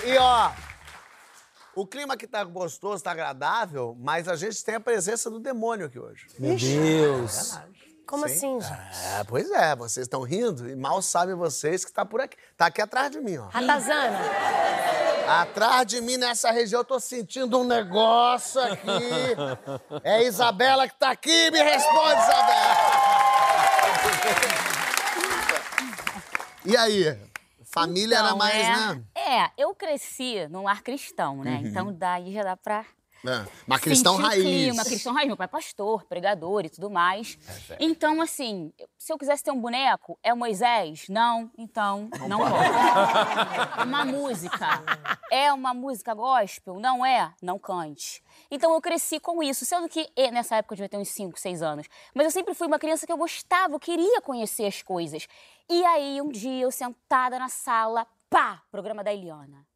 [0.05, 0.51] E ó,
[1.75, 5.87] o clima aqui tá gostoso, tá agradável, mas a gente tem a presença do demônio
[5.87, 6.27] aqui hoje.
[6.37, 7.57] Meu Deus.
[8.09, 8.73] Como assim, gente?
[9.19, 12.35] É, pois é, vocês estão rindo e mal sabem vocês que tá por aqui.
[12.57, 13.47] Tá aqui atrás de mim, ó.
[13.49, 14.19] Ratazana.
[15.27, 18.87] Atrás de mim, nessa região, eu tô sentindo um negócio aqui.
[20.03, 22.75] É a Isabela que tá aqui, me responde, Isabela!
[26.65, 27.17] E aí?
[27.63, 29.03] Família era Então, mais, é, né?
[29.15, 31.61] É, eu cresci num lar cristão, né?
[31.63, 32.83] Então daí já dá pra.
[33.25, 34.43] É, Mas cristão sentir raiz.
[34.43, 35.27] Clima, cristão raiz.
[35.27, 37.37] Meu pai é pastor, pregador e tudo mais.
[37.79, 41.07] Então, assim, se eu quisesse ter um boneco, é o Moisés?
[41.09, 43.83] Não, então não, pode.
[43.85, 44.83] uma música.
[45.31, 46.79] É uma música gospel?
[46.79, 47.33] Não é?
[47.41, 48.23] Não cante.
[48.49, 51.61] Então eu cresci com isso, sendo que nessa época eu devia ter uns 5, 6
[51.61, 51.87] anos.
[52.13, 55.27] Mas eu sempre fui uma criança que eu gostava, eu queria conhecer as coisas.
[55.69, 59.68] E aí, um dia, eu sentada na sala, pá, programa da Eliana.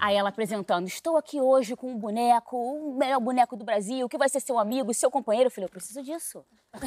[0.00, 4.18] Aí ela apresentando, estou aqui hoje com um boneco, o melhor boneco do Brasil, que
[4.18, 5.48] vai ser seu amigo, seu companheiro.
[5.48, 6.44] Eu falei, eu preciso disso.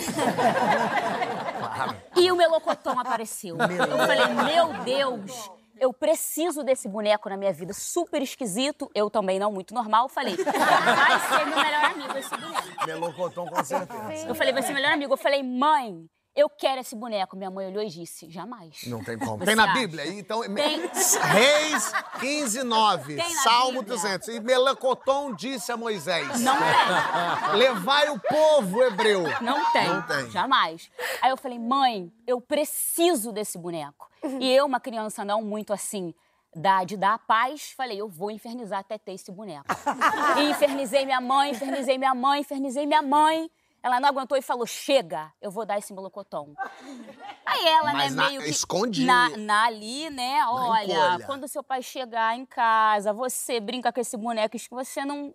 [2.15, 3.57] E o melocotão apareceu.
[3.57, 7.73] Eu falei, meu Deus, eu preciso desse boneco na minha vida.
[7.73, 10.07] Super esquisito, eu também não muito normal.
[10.07, 12.85] Falei, vai ser meu melhor amigo esse boneco.
[12.85, 14.27] Melocotão, com certeza.
[14.27, 15.13] Eu falei, vai ser meu melhor amigo.
[15.13, 16.05] Eu falei, mãe,
[16.35, 17.35] eu quero esse boneco.
[17.35, 18.83] Minha mãe olhou e disse, jamais.
[18.87, 19.39] Não tem como.
[19.39, 19.73] Você Tem na acha?
[19.73, 20.07] Bíblia?
[20.07, 20.79] Então, Tem.
[21.31, 23.15] Reis 15, 9.
[23.15, 23.97] Tem na Salmo Bíblia.
[23.97, 24.27] 200.
[24.29, 27.57] E Melacoton disse a Moisés: Não tem.
[27.57, 29.23] Levai o povo hebreu.
[29.41, 29.87] Não tem.
[29.87, 30.31] Não tem.
[30.31, 30.89] Jamais.
[31.21, 34.09] Aí eu falei, mãe, eu preciso desse boneco.
[34.39, 36.13] E eu, uma criança não muito assim,
[36.55, 39.65] da, de dar paz, falei, eu vou infernizar até ter esse boneco.
[40.39, 43.49] e infernizei minha mãe, infernizei minha mãe, infernizei minha mãe.
[43.83, 46.53] Ela não aguentou e falou, chega, eu vou dar esse melocotão.
[47.45, 48.49] Aí ela, Mas né, na- meio que...
[48.49, 49.03] esconde.
[49.05, 51.25] Na, na ali, né, olha, encolha.
[51.25, 55.33] quando seu pai chegar em casa, você brinca com esse boneco, que você não,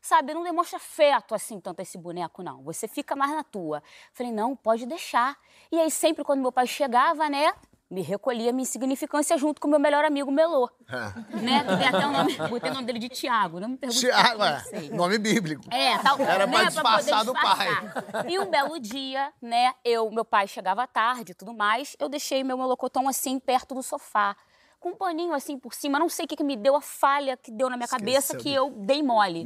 [0.00, 2.62] sabe, não demonstra afeto assim tanto a esse boneco, não.
[2.62, 3.82] Você fica mais na tua.
[4.12, 5.36] Falei, não, pode deixar.
[5.70, 7.52] E aí sempre quando meu pai chegava, né,
[7.90, 10.68] me recolhia minha insignificância junto com meu melhor amigo Melô.
[10.88, 11.36] É.
[11.40, 14.00] Né, que tem até o nome, botei o nome dele de Tiago, não me pergunte.
[14.00, 14.62] Tiago, é.
[14.92, 15.62] Nome bíblico.
[15.70, 18.30] É, tal, Era pra né, disfarçar poder do disfarçar.
[18.30, 22.44] E um belo dia, né, eu, meu pai chegava tarde e tudo mais, eu deixei
[22.44, 24.36] meu melocotão assim perto do sofá,
[24.80, 27.36] com um paninho assim por cima, não sei o que, que me deu a falha
[27.36, 29.44] que deu na minha cabeça Esqueceu que de- eu dei mole.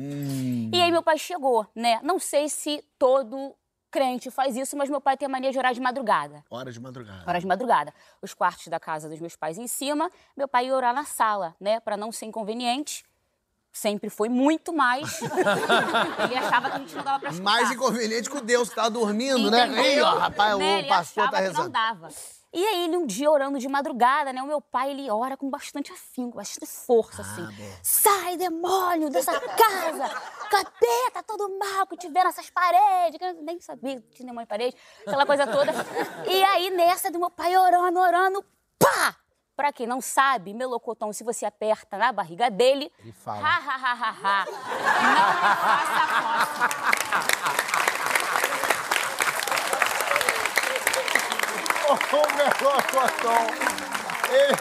[0.72, 2.00] E aí meu pai chegou, né?
[2.02, 3.54] Não sei se todo
[3.92, 6.42] crente faz isso, mas meu pai tem a mania de orar de madrugada.
[6.50, 7.22] Hora de madrugada.
[7.28, 7.94] Horas de madrugada.
[8.22, 11.54] Os quartos da casa dos meus pais em cima, meu pai ia orar na sala,
[11.60, 11.78] né?
[11.80, 13.04] Pra não ser inconveniente.
[13.70, 15.20] Sempre foi muito mais.
[16.24, 17.50] Ele achava que a gente não dava pra escutar.
[17.50, 19.66] Mais inconveniente que o Deus que tava dormindo, né?
[19.66, 19.82] Entendeu?
[19.84, 20.64] Aí, ó, rapaz, Né?
[20.74, 21.68] o Ele pastor achava tá que não rezando.
[21.70, 22.08] dava.
[22.54, 24.42] E aí, ele um dia orando de madrugada, né?
[24.42, 27.42] O meu pai, ele ora com bastante afinco, bastante força, assim.
[27.42, 30.08] Ah, Sai, demônio, dessa casa!
[30.50, 33.18] Capeta, todo mal que tiver nessas paredes!
[33.18, 35.72] Que eu nem sabia que tinha demônio em parede, aquela coisa toda.
[36.26, 38.44] E aí, nessa do meu pai orando, orando,
[38.78, 39.16] pá!
[39.56, 42.90] Pra quem não sabe, melocotão, se você aperta na barriga dele...
[42.98, 43.46] Ele fala.
[43.46, 44.44] Ha, ha, ha, ha, ha.
[45.02, 45.34] Não me
[45.86, 47.81] faça cócega.
[51.92, 53.46] O melocotão.
[54.30, 54.56] Ele-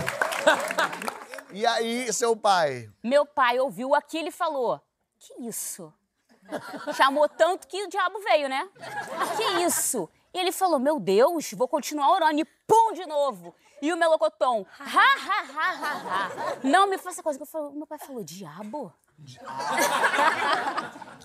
[1.53, 2.89] E aí, seu pai?
[3.03, 4.81] Meu pai ouviu aquilo e falou:
[5.19, 5.93] Que isso?
[6.95, 8.67] Chamou tanto que o diabo veio, né?
[9.37, 10.09] Que isso?
[10.33, 12.39] E ele falou: Meu Deus, vou continuar orando.
[12.39, 13.53] E pum, de novo.
[13.81, 16.29] E o melocotão: Ha, ha, ha, ha, ha.
[16.63, 17.39] Não me faça coisa.
[17.39, 18.93] Eu falei, meu pai falou: Diabo?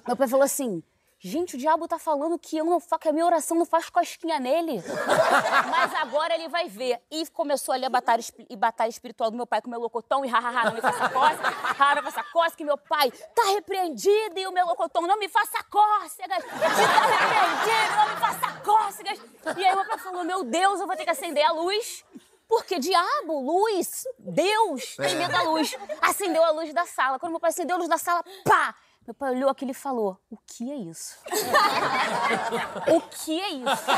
[0.06, 0.82] meu pai falou assim.
[1.18, 3.88] Gente, o diabo tá falando que eu não fa que a minha oração não faz
[3.88, 4.82] cosquinha nele.
[5.70, 7.00] Mas agora ele vai ver.
[7.10, 10.28] E começou ali a batalha, e batalha espiritual do meu pai com o melocotão e
[10.28, 14.38] hahaha, não me faça cócega, haha, não me faça cócega, que meu pai tá repreendido
[14.38, 19.20] e o melocotão, não me faça cócegas, tá repreendido, não me faça cócegas.
[19.56, 22.04] E aí o meu pai falou, meu Deus, eu vou ter que acender a luz.
[22.48, 25.76] Porque diabo, luz, Deus, tem medo da luz.
[26.00, 27.18] Acendeu a luz da sala.
[27.18, 28.74] Quando meu pai acendeu a luz da sala, pá!
[29.06, 31.16] Meu pai olhou aquilo e falou: O que é isso?
[32.92, 33.90] o que é isso?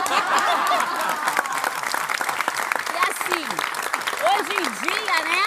[2.93, 3.45] E assim,
[4.29, 5.45] hoje em dia, né?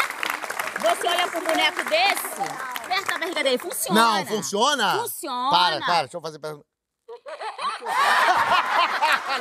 [0.79, 2.41] Você olha pro boneco desse,
[2.75, 4.01] aperta a barriga dele, funciona.
[4.01, 4.97] Não, funciona?
[4.99, 5.51] Funciona.
[5.51, 6.65] Para, para, deixa eu fazer pergunta.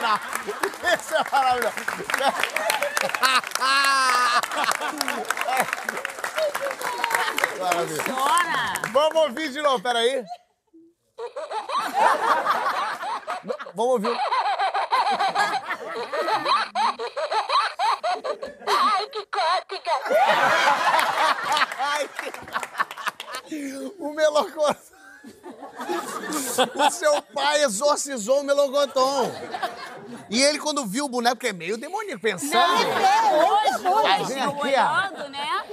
[0.01, 0.21] Não,
[0.93, 1.75] esse é maravilhoso.
[7.59, 8.03] Maravilha.
[8.03, 8.73] Funciona.
[8.93, 10.25] Vamos ouvir de novo, peraí.
[13.75, 14.19] Vamos ouvir.
[21.79, 22.09] Ai,
[23.49, 23.95] que...
[23.99, 24.77] O melocotão.
[26.75, 29.31] O seu pai exorcizou o melocotão.
[30.29, 32.81] E ele, quando viu o boneco, que é meio demoníaco, pensando.
[32.81, 34.63] Hoje, Vai, hoje, vem eu aqui, ó.
[34.63, 35.65] olhando, né?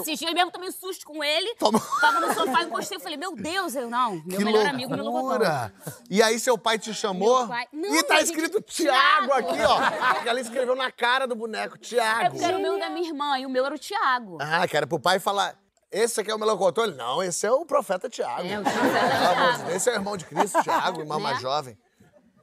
[0.00, 1.54] Esses dias mesmo tomei um susto com ele.
[1.56, 4.22] Toma- Tava no sofá, encostei e falei, meu Deus, eu não.
[4.26, 5.72] Meu que melhor amigo me loucura!
[6.10, 7.38] E aí seu pai te chamou?
[7.40, 10.26] Meu pai- Não, e tá a gente- escrito Tiago aqui, ó.
[10.28, 12.30] Ela escreveu na cara do boneco, É Tiago.
[12.30, 14.38] porque era o meu da minha irmã e o meu era o Thiago.
[14.40, 15.54] Ah, que era pro pai falar,
[15.90, 16.84] esse aqui é o melocotão?
[16.84, 18.42] Ele, não, esse é o profeta Tiago.
[18.46, 19.58] É, o profeta.
[19.64, 21.42] Deus, Esse é o irmão de Cristo, Tiago, irmão mais Né?
[21.42, 21.78] jovem.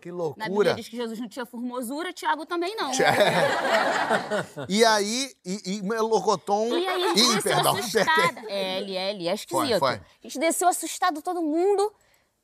[0.02, 0.50] Que Na loucura.
[0.50, 2.92] Bíblia diz que Jesus não tinha formosura, Thiago também não.
[4.68, 6.68] E aí, e, e melocotão...
[6.70, 8.42] E aí a gente Ih, desceu perdão, assustada.
[8.50, 9.80] É, ele é, ele é esquisito.
[9.80, 9.94] Foi, foi.
[9.94, 11.94] A gente desceu assustado, todo mundo.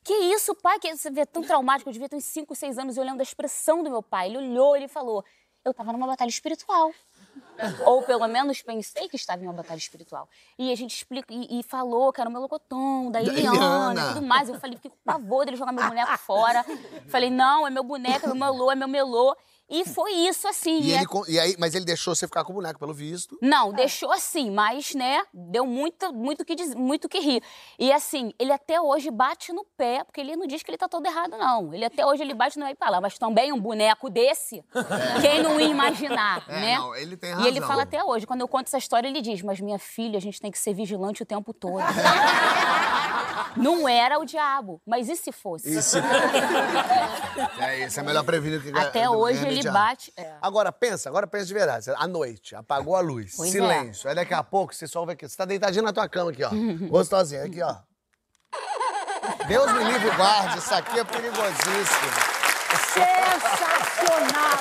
[0.04, 0.80] Que isso, pai?
[0.80, 1.90] Que você vê tão traumático.
[1.90, 4.28] Eu devia ter uns 5, 6 anos e olhando a expressão do meu pai.
[4.28, 5.26] Ele olhou, ele falou:
[5.66, 6.94] Eu tava numa batalha espiritual.
[7.86, 10.30] Ou pelo menos pensei que estava em uma batalha espiritual.
[10.58, 14.02] E a gente explica, e, e falou que era o melocotão, da Eliana Eliana.
[14.02, 14.50] e tudo mais.
[14.50, 16.66] Eu falei, fiquei com pavor dele jogar meu boneco fora.
[17.08, 19.36] Falei, não, é meu boneco, é meu melô, é meu melô.
[19.70, 20.80] E foi isso assim.
[20.82, 22.94] E é- ele, con- e aí, mas ele deixou você ficar com o boneco, pelo
[22.94, 23.38] visto.
[23.42, 27.44] não, deixou assim, mas, né, deu muito, muito que diz, muito que rir.
[27.78, 30.88] E assim, ele até hoje bate no pé, porque ele não diz que ele tá
[30.88, 31.74] todo errado, não.
[31.74, 34.64] Ele até hoje ele bate no pé e fala, mas também um boneco desse,
[35.22, 36.78] quem não ia imaginar, É, né?
[36.78, 37.68] não, ele tem E ele razão.
[37.68, 40.40] fala até hoje, quando eu conto essa história, ele diz, mas minha filha, a gente
[40.40, 41.82] tem que ser vigilante o tempo todo.
[43.56, 45.74] não era o diabo, mas e se fosse?
[45.78, 45.98] Isso.
[47.60, 49.74] é isso, é melhor prevenir que Até que hoje ele remediar.
[49.74, 50.12] bate.
[50.18, 50.34] é.
[50.42, 51.90] Agora, pensa, agora pensa de verdade.
[51.98, 53.52] À noite, apagou a luz, Pois é.
[53.52, 54.10] silêncio.
[54.10, 55.28] Aí daqui a pouco você só ouve aqui.
[55.28, 56.50] Você tá deitadinho na tua cama aqui, ó.
[56.90, 57.76] Gostosinha, aqui, ó.
[59.48, 62.12] Deus me livre e guarde, isso aqui é perigosíssimo.
[62.94, 64.58] Sensacional!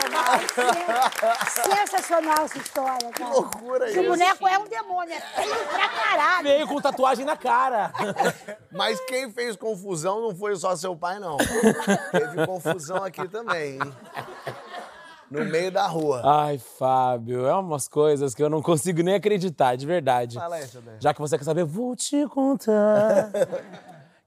[0.00, 0.40] Sensacional!
[0.40, 1.10] Sensacional!
[1.48, 3.12] Sen- Sensacional essa história, cara.
[3.12, 4.08] Que loucura Esse isso.
[4.10, 6.48] boneco é um demônio, é feio pra caralho.
[6.48, 7.92] Veio com tatuagem na cara.
[8.72, 11.36] Mas quem fez confusão não foi só seu pai, não.
[12.10, 13.92] Teve confusão aqui também, hein?
[15.30, 16.20] No meio da rua.
[16.24, 20.36] Ai, Fábio, é umas coisas que eu não consigo nem acreditar, de verdade.
[20.38, 20.94] Fala aí, seu bem.
[21.00, 23.30] Já que você quer saber, vou te contar.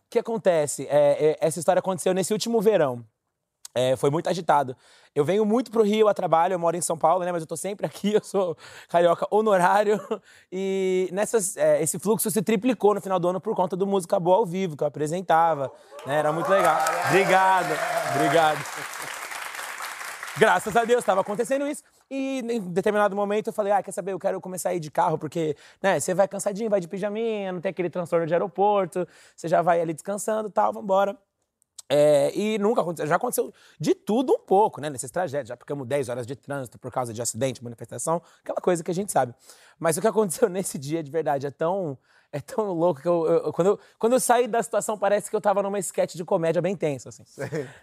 [0.08, 0.88] O que acontece?
[0.90, 3.04] É, é, essa história aconteceu nesse último verão.
[3.76, 4.74] É, foi muito agitado.
[5.18, 7.32] Eu venho muito pro Rio a trabalho, eu moro em São Paulo, né?
[7.32, 8.56] Mas eu tô sempre aqui, eu sou
[8.88, 10.00] carioca honorário.
[10.52, 14.20] E nessas, é, esse fluxo se triplicou no final do ano por conta do Música
[14.20, 15.72] Boa ao vivo, que eu apresentava.
[16.06, 16.20] né?
[16.20, 16.78] Era muito legal.
[17.08, 17.74] Obrigado,
[18.16, 18.64] obrigado.
[20.38, 21.82] Graças a Deus, estava acontecendo isso.
[22.12, 24.92] E em determinado momento eu falei, ah, quer saber, eu quero começar a ir de
[24.92, 29.08] carro, porque, né, você vai cansadinho, vai de pijaminha, não tem aquele transtorno de aeroporto,
[29.36, 31.18] você já vai ali descansando e tal, vambora.
[31.90, 35.48] É, e nunca aconteceu, já aconteceu de tudo um pouco, né, nesses trajetos.
[35.50, 38.94] Já ficamos 10 horas de trânsito por causa de acidente, manifestação, aquela coisa que a
[38.94, 39.34] gente sabe.
[39.80, 41.98] Mas o que aconteceu nesse dia, de verdade, é tão,
[42.32, 45.36] é tão louco que eu, eu- quando, eu, quando eu saí da situação, parece que
[45.36, 47.24] eu tava numa sketch de comédia bem tensa, assim.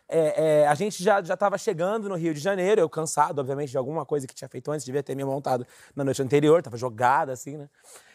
[0.06, 3.70] É, é, a gente já, já tava chegando no Rio de Janeiro, eu cansado, obviamente,
[3.70, 6.76] de alguma coisa que tinha feito antes, devia ter me montado na noite anterior, tava
[6.76, 7.70] jogada, assim, né?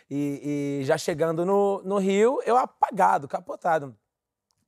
[0.09, 3.95] E, e já chegando no, no Rio, eu apagado, capotado.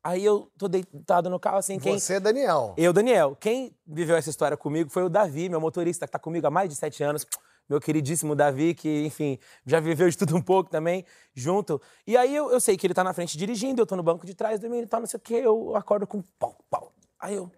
[0.03, 1.99] Aí eu tô deitado no carro, assim, quem...
[1.99, 2.73] Você, Daniel.
[2.75, 3.35] Eu, Daniel.
[3.39, 6.69] Quem viveu essa história comigo foi o Davi, meu motorista, que tá comigo há mais
[6.69, 7.25] de sete anos.
[7.69, 11.79] Meu queridíssimo Davi, que, enfim, já viveu de tudo um pouco também, junto.
[12.05, 14.25] E aí eu, eu sei que ele tá na frente dirigindo, eu tô no banco
[14.25, 15.35] de trás dormindo e tal, não sei o quê.
[15.35, 16.91] Eu acordo com pau, pau.
[17.19, 17.43] Aí eu.
[17.45, 17.51] O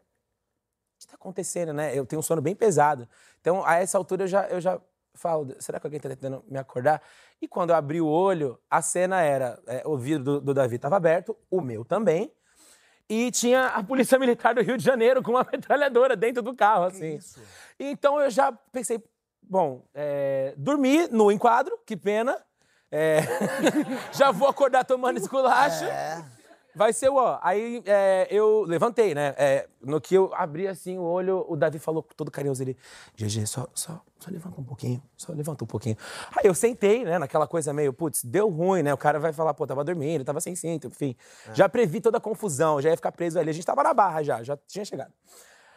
[1.00, 1.98] que tá acontecendo, né?
[1.98, 3.08] Eu tenho um sono bem pesado.
[3.42, 4.80] Então, a essa altura, eu já, eu já
[5.14, 7.02] falo, será que alguém tá tentando me acordar?
[7.42, 10.78] E quando eu abri o olho, a cena era: é, o vidro do, do Davi
[10.78, 12.32] tava aberto, o meu também.
[13.10, 16.86] E tinha a Polícia Militar do Rio de Janeiro com uma metralhadora dentro do carro,
[16.86, 17.20] assim.
[17.80, 19.04] Então eu já pensei,
[19.42, 22.38] bom, é, dormi no enquadro, que pena.
[22.92, 23.22] É,
[24.14, 25.86] já vou acordar tomando esculacho.
[26.76, 27.40] Vai ser o ó.
[27.42, 29.36] Aí é, eu levantei, né?
[29.38, 32.76] É, no que eu abri assim o olho, o Davi falou com todo carinhoso ele,
[33.16, 35.96] GG, só, só, só levanta um pouquinho, só levanta um pouquinho.
[36.36, 37.20] Aí eu sentei, né?
[37.20, 38.94] Naquela coisa meio, putz, deu ruim, né?
[38.94, 41.16] O cara vai falar, pô, tava dormindo, tava sem cinto, enfim.
[41.54, 43.50] Já previ toda a confusão, já ia ficar preso ali.
[43.50, 45.14] A gente tava na barra já, já tinha chegado.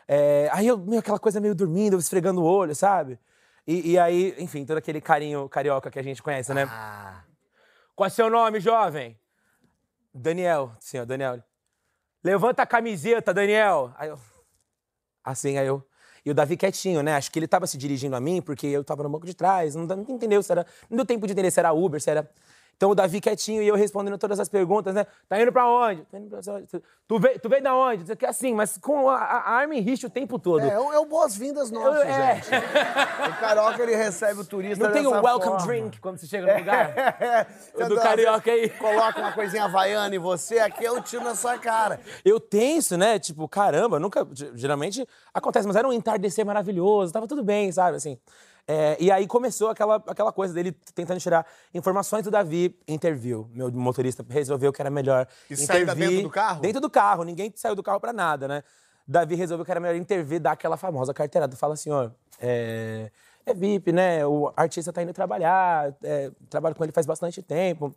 [0.08, 3.18] É, aí eu, meio aquela coisa meio dormindo, eu esfregando o olho, sabe?
[3.66, 6.66] E, e aí, enfim, todo aquele carinho carioca que a gente conhece, né?
[7.94, 9.18] Qual é seu nome, jovem?
[10.16, 11.42] Daniel, senhor, Daniel.
[12.24, 13.92] Levanta a camiseta, Daniel.
[13.96, 14.18] Aí eu,
[15.22, 15.86] assim, aí eu.
[16.24, 17.14] E o Davi quietinho, né?
[17.14, 19.76] Acho que ele tava se dirigindo a mim, porque eu tava no banco de trás.
[19.76, 20.66] Não, não entendeu se era.
[20.90, 22.28] Não deu tempo de entender se era Uber, se era.
[22.76, 25.06] Então o Davi quietinho e eu respondendo todas as perguntas, né?
[25.28, 26.02] Tá indo pra onde?
[26.04, 26.66] Tá indo pra onde?
[27.08, 28.12] Tu, veio, tu veio da onde?
[28.12, 30.60] Aqui, Assim, mas com a, a arma em o tempo todo.
[30.60, 32.34] É, o- é o boas-vindas nosso, é.
[32.34, 32.48] gente.
[33.30, 35.66] O carioca, ele recebe o turista Não tem o welcome forma.
[35.66, 36.92] drink quando você chega no lugar?
[37.74, 38.68] Você O do dá- carioca aí.
[38.68, 41.98] Coloca uma coisinha havaiana em você, aqui é o tiro na sua cara.
[42.24, 43.18] Eu tenso, né?
[43.18, 44.26] Tipo, caramba, nunca.
[44.34, 48.18] ge- Geralmente Acontece, mas era um entardecer maravilhoso, tava tudo bem, sabe, assim.
[48.68, 53.48] É, e aí começou aquela, aquela coisa dele tentando tirar informações do Davi, interview.
[53.52, 56.60] Meu motorista resolveu que era melhor E saiu dentro do carro?
[56.60, 58.64] Dentro do carro, ninguém saiu do carro pra nada, né?
[59.06, 61.54] Davi resolveu que era melhor intervir, dar aquela famosa carteirada.
[61.54, 62.10] Fala assim, ó,
[62.40, 63.12] é,
[63.44, 64.26] é VIP, né?
[64.26, 67.94] O artista tá indo trabalhar, é, trabalho com ele faz bastante tempo,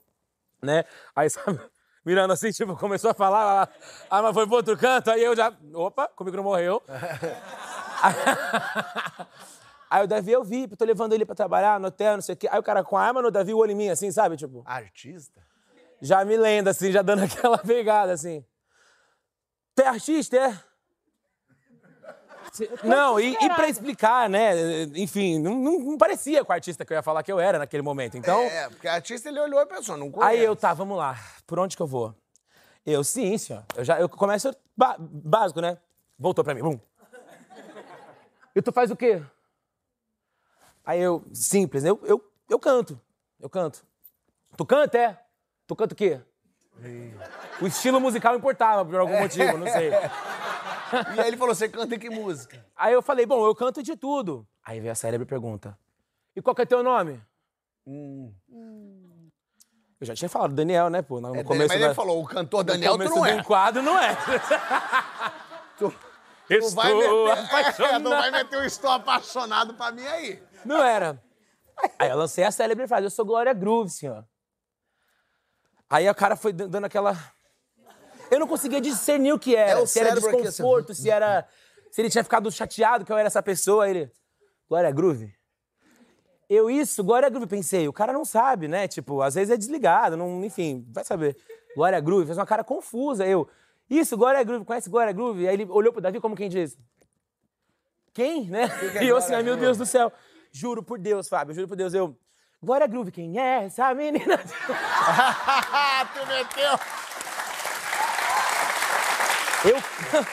[0.61, 0.83] né?
[1.15, 1.59] Aí, sabe,
[2.05, 3.67] mirando assim, tipo, começou a falar,
[4.07, 6.79] ah, mas foi pro outro canto, aí eu já, opa, comigo não morreu.
[9.89, 12.37] Aí o Davi, eu vi, tô levando ele pra trabalhar no hotel, não sei o
[12.37, 12.47] quê.
[12.51, 14.37] Aí o cara com a arma no Davi, o olho em mim, assim, sabe?
[14.37, 15.41] Tipo, Artista?
[16.01, 18.45] já me lendo, assim, já dando aquela pegada, assim.
[19.75, 20.59] Tu é artista, é?
[22.83, 24.83] Não, e, e pra explicar, né?
[24.95, 27.59] Enfim, não, não- não parecia com o artista que eu ia falar que eu era
[27.59, 28.17] naquele momento.
[28.17, 30.35] Então, É, porque artista ele olhou e pensou, não conhece.
[30.37, 31.15] aí eu, tá, vamos lá.
[31.45, 32.13] Por onde que eu vou?
[32.85, 33.63] Eu, sim, senhor.
[33.75, 35.77] Eu já eu começo básico, né?
[36.17, 36.79] Voltou pra mim, bum.
[38.55, 39.21] E tu faz o quê?
[40.89, 42.19] Aí eu, simples, eu, eu,
[42.49, 42.99] eu canto.
[43.39, 43.85] Eu canto.
[44.57, 45.19] Tu canta, é?
[45.67, 46.19] Tu canta o quê?
[47.61, 49.91] O estilo musical importava por algum motivo, não sei.
[51.15, 52.65] E aí ele falou, você canta em que música?
[52.75, 54.47] Aí eu falei, bom, eu canto de tudo.
[54.65, 55.77] Aí veio a célebre pergunta.
[56.35, 57.21] E qual que é teu nome?
[57.85, 58.33] Eu
[60.07, 61.21] já tinha falado Daniel, né, pô?
[61.21, 63.35] No É, começo mas da- ele falou, o cantor no Daniel, tu começo não é.
[63.35, 64.17] um quadro não é.
[65.77, 65.93] Tu,
[66.49, 70.41] Estou tu vai meter, é, não vai meter o estou apaixonado pra mim aí.
[70.65, 71.21] Não era.
[71.97, 74.25] Aí eu lancei a célebre frase, eu sou Glória Groove, senhor.
[75.89, 77.17] Aí o cara foi dan- dando aquela...
[78.29, 79.79] Eu não conseguia discernir o que era.
[79.79, 80.31] É o se era assim.
[80.31, 81.47] desconforto, se era...
[81.89, 83.89] Se ele tinha ficado chateado que eu era essa pessoa.
[83.89, 84.11] Ele...
[84.67, 85.33] Glória Groove?
[86.47, 87.87] Eu isso, Glória Groove, pensei.
[87.87, 88.87] O cara não sabe, né?
[88.87, 91.35] Tipo, às vezes é desligado, não, enfim, vai saber.
[91.75, 93.25] Glória Groove, fez uma cara confusa.
[93.25, 93.47] Eu...
[93.89, 95.47] Isso, Glória Groove, conhece Glória Groove?
[95.47, 96.77] Aí ele olhou pro Davi como quem diz...
[98.13, 98.67] Quem, né?
[98.91, 99.55] que é e eu assim, ai meu?
[99.55, 100.11] Deus do céu.
[100.51, 102.17] Juro por Deus, Fábio, juro por Deus, eu.
[102.61, 104.37] Glória Groove, quem é essa menina?
[104.37, 106.71] tu meteu.
[109.65, 110.25] Eu.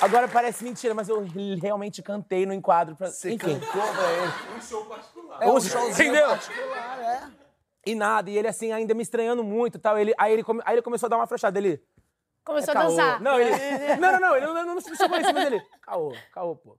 [0.00, 1.22] Agora parece mentira, mas eu
[1.60, 2.96] realmente cantei no enquadro.
[2.96, 3.08] Pra...
[3.10, 3.60] Você Enfim.
[3.60, 4.32] cantou pra ele.
[5.40, 6.28] É um showzinho Entendeu?
[6.28, 7.22] particular, é.
[7.84, 9.98] E nada, e ele assim, ainda me estranhando muito e tal.
[9.98, 11.58] Ele, aí, ele come- aí ele começou a dar uma afrouxada.
[11.58, 11.82] Ele.
[12.44, 12.90] Começou é a caô.
[12.90, 13.20] dançar.
[13.20, 13.50] Não, ele.
[13.96, 15.60] Não, não, não, ele não, não, não chegou isso, mas ele.
[15.82, 16.78] Caô, caô, pô.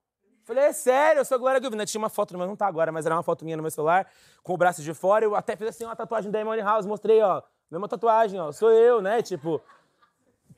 [0.53, 1.77] Falei, é sério, eu sou a Glória Groove.
[1.77, 3.71] Né, Tinha uma foto, mas não tá agora, mas era uma foto minha no meu
[3.71, 4.05] celular,
[4.43, 5.23] com o braço de fora.
[5.23, 7.41] Eu até fiz assim uma tatuagem da Emily House, mostrei, ó.
[7.69, 8.51] Mesma tatuagem, ó.
[8.51, 9.21] Sou eu, né?
[9.21, 9.61] Tipo.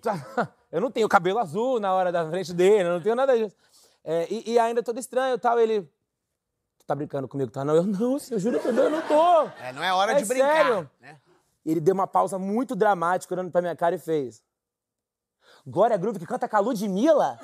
[0.71, 3.55] Eu não tenho cabelo azul na hora da frente dele, eu não tenho nada disso.
[4.03, 5.59] É, e, e ainda todo estranho tal.
[5.59, 5.83] Ele.
[6.79, 7.63] Tu tá brincando comigo, tá?
[7.63, 9.43] Não, eu não, eu juro que eu não tô.
[9.61, 10.55] É, não é hora É de brincar.
[10.65, 10.89] sério?
[10.99, 11.19] né?
[11.63, 14.41] Ele deu uma pausa muito dramática, olhando pra minha cara e fez.
[15.65, 17.39] Glória Groove que canta com a Ludmilla?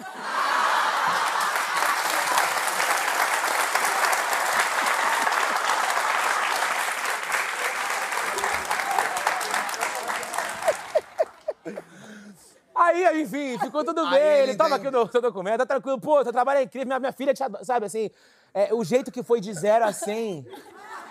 [12.89, 14.21] Aí, enfim, ficou tudo Aí bem.
[14.21, 15.99] ele Ele tava aqui no seu documento, tá tranquilo.
[15.99, 17.63] Pô, teu trabalho é incrível, minha, minha filha te adora.
[17.63, 18.09] Sabe assim,
[18.53, 20.45] é, o jeito que foi de 0 a 100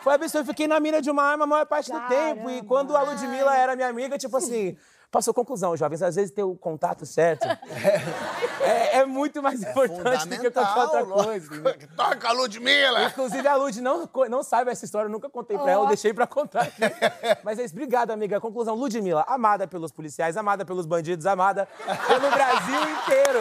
[0.03, 0.43] foi absurdo.
[0.43, 2.51] Eu fiquei na mira de uma arma a maior parte do tempo.
[2.51, 4.77] E quando a Ludmilla era minha amiga, tipo assim,
[5.11, 6.03] passou conclusão, jovens.
[6.03, 7.47] Às vezes ter o contato certo
[8.61, 11.29] é, é muito mais importante do que qualquer outra coisa.
[11.29, 11.55] lógico.
[11.97, 13.05] Toca a Ludmilla!
[13.05, 16.13] Inclusive, a Lud não, não sabe essa história, eu nunca contei pra ela, eu deixei
[16.13, 16.83] pra contar aqui.
[17.43, 18.41] Mas é isso, obrigado, amiga.
[18.41, 21.67] Conclusão, Ludmilla, amada pelos policiais, amada pelos bandidos, amada
[22.07, 23.41] pelo Brasil inteiro.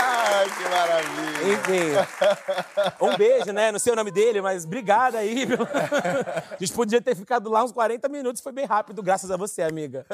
[0.00, 1.52] Ai, que maravilha.
[1.52, 3.70] Enfim, um beijo, né?
[3.72, 5.46] Não sei o nome dele, mas obrigado aí.
[5.46, 9.36] pelo- A gente podia ter ficado lá uns 40 minutos, foi bem rápido, graças a
[9.36, 10.04] você, amiga.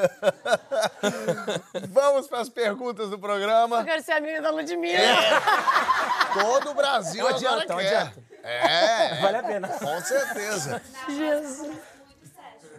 [1.89, 3.79] Vamos para as perguntas do programa.
[3.79, 4.99] Eu quero ser amiga da Ludmilla.
[6.33, 7.95] Todo o Brasil Não adianta, agora não quer.
[7.97, 8.23] adianta.
[8.43, 9.67] É, Vale a pena.
[9.67, 10.81] com certeza.
[11.07, 11.77] Jesus.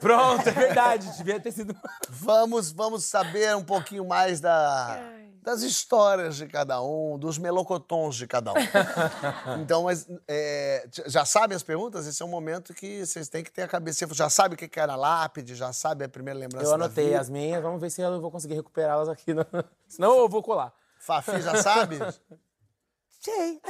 [0.01, 1.77] Pronto, é verdade, devia ter sido.
[2.09, 4.99] Vamos, vamos saber um pouquinho mais da,
[5.43, 8.55] das histórias de cada um, dos melocotons de cada um.
[9.63, 12.07] Então, mas é, já sabem as perguntas?
[12.07, 14.07] Esse é um momento que vocês têm que ter a cabeça.
[14.13, 17.63] Já sabe o que era lápide, já sabe a primeira lembrança Eu anotei as minhas,
[17.63, 19.33] vamos ver se eu vou conseguir recuperá-las aqui.
[19.35, 19.47] no-
[19.89, 20.73] Senão eu vou colar.
[20.99, 21.99] Fafi já sabe?
[23.21, 23.61] Sei.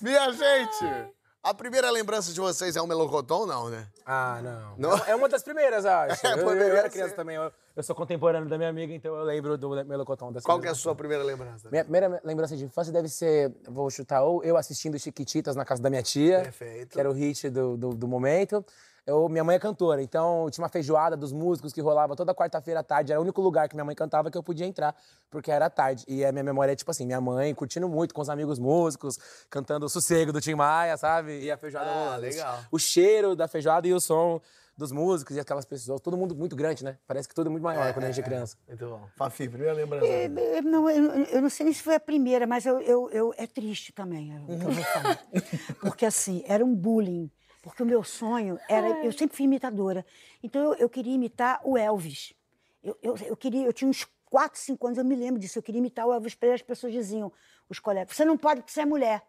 [0.00, 1.12] Minha gente,
[1.46, 3.86] a primeira lembrança de vocês é um melocotom, não, né?
[4.04, 4.90] Ah, não.
[4.90, 4.98] Não?
[5.06, 6.16] É uma das primeiras, acho.
[6.26, 6.90] É, eu, eu era ser.
[6.90, 7.36] criança também.
[7.36, 10.32] Eu, eu sou contemporâneo da minha amiga, então eu lembro do Melocotão.
[10.32, 11.68] dessa Qual que é a sua primeira lembrança?
[11.70, 15.80] Minha primeira lembrança de infância deve ser, vou chutar, ou eu assistindo Chiquititas na casa
[15.80, 16.94] da minha tia, Perfeito.
[16.94, 18.64] que era o hit do, do, do momento.
[19.06, 22.80] Eu, minha mãe é cantora, então tinha uma feijoada dos músicos que rolava toda quarta-feira
[22.80, 23.12] à tarde.
[23.12, 24.94] Era o único lugar que minha mãe cantava que eu podia entrar,
[25.30, 26.04] porque era tarde.
[26.08, 29.18] E a minha memória é tipo assim: minha mãe curtindo muito com os amigos músicos,
[29.48, 31.40] cantando o sossego do Tim Maia, sabe?
[31.40, 32.20] E a feijoada Ah, rolando.
[32.22, 32.58] legal.
[32.70, 34.40] O cheiro da feijoada e o som
[34.76, 36.00] dos músicos e aquelas pessoas.
[36.02, 36.98] Todo mundo muito grande, né?
[37.06, 38.56] Parece que tudo é muito maior quando a gente é criança.
[38.68, 39.08] Muito bom.
[39.16, 40.04] Fafi, primeira lembrança.
[40.06, 43.08] É, é, Não, eu, eu não sei nem se foi a primeira, mas eu, eu,
[43.10, 45.18] eu- é triste também é o que eu vou falar.
[45.80, 47.30] Porque assim, era um bullying.
[47.66, 49.04] Porque o meu sonho era.
[49.04, 50.06] Eu sempre fui imitadora.
[50.40, 52.32] Então eu, eu queria imitar o Elvis.
[52.80, 55.58] Eu, eu, eu queria, eu tinha uns 4, 5 anos, eu me lembro disso.
[55.58, 57.32] Eu queria imitar o Elvis Presley, as pessoas diziam,
[57.68, 59.20] os colegas, você não pode porque você é mulher.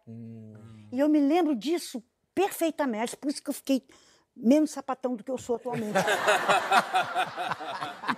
[0.92, 2.00] E eu me lembro disso
[2.32, 3.82] perfeitamente, por isso que eu fiquei
[4.38, 5.92] menos sapatão do que eu sou atualmente.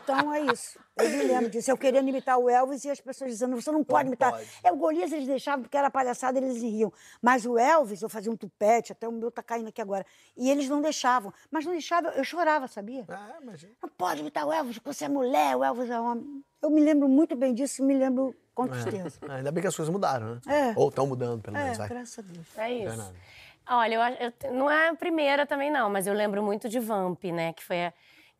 [0.02, 0.78] Então é isso.
[0.96, 1.70] Eu me lembro disso.
[1.70, 4.32] Eu querendo imitar o Elvis e as pessoas dizendo, você não pode imitar.
[4.32, 4.48] pode.
[4.62, 6.92] É, o Golias eles deixavam porque era palhaçada, eles riam.
[7.20, 10.04] Mas o Elvis, eu fazia um tupete, até o meu tá caindo aqui agora.
[10.36, 11.32] E eles não deixavam.
[11.50, 13.04] Mas não deixavam, eu chorava, sabia?
[13.08, 13.72] Ah, imagina.
[13.82, 16.44] Não pode imitar o Elvis, porque você é mulher, o Elvis é homem.
[16.62, 19.18] Eu me lembro muito bem disso e me lembro com tristeza.
[19.28, 20.40] Ah, ainda bem que as coisas mudaram, né?
[20.48, 20.72] É.
[20.76, 21.88] Ou estão mudando, pelo É, menos, vai.
[21.88, 22.46] graças a Deus.
[22.58, 23.12] É isso.
[23.70, 27.22] Olha, eu, eu não é a primeira também não, mas eu lembro muito de Vamp,
[27.24, 27.52] né?
[27.52, 27.92] Que foi a-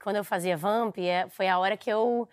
[0.03, 2.29] quando eu fazia Vamp, é- foi a hora que eu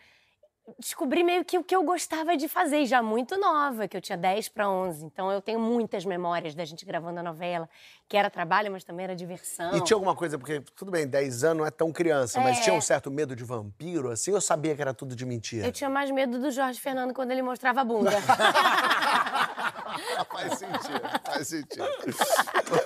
[0.79, 4.17] descobri meio que o que eu gostava de fazer, já muito nova, que eu tinha
[4.17, 5.05] 10 para 11.
[5.05, 7.69] Então eu tenho muitas memórias da gente gravando a novela,
[8.09, 9.73] que era trabalho, mas também era diversão.
[9.77, 12.61] E tinha alguma coisa, porque tudo bem, 10 anos não é tão criança, mas É.
[12.63, 15.65] tinha um certo medo de vampiro, assim, eu sabia que era tudo de mentira.
[15.67, 18.11] Eu tinha mais medo do Jorge Fernando quando ele mostrava a bunda.
[20.31, 21.85] faz sentido, faz sentido.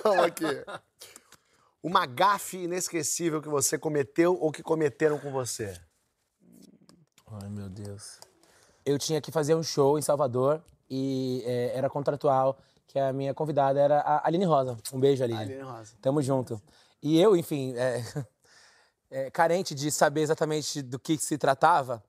[0.02, 0.64] Vamos aqui.
[1.82, 5.74] Uma gafe inesquecível que você cometeu ou que cometeram com você?
[7.26, 8.20] Ai, meu Deus.
[8.84, 13.32] Eu tinha que fazer um show em Salvador e é, era contratual, que a minha
[13.32, 14.76] convidada era a Aline Rosa.
[14.92, 15.40] Um beijo, Aline.
[15.40, 15.94] Aline Rosa.
[16.00, 16.60] Tamo junto.
[17.02, 18.04] E eu, enfim, é,
[19.10, 22.02] é, carente de saber exatamente do que se tratava,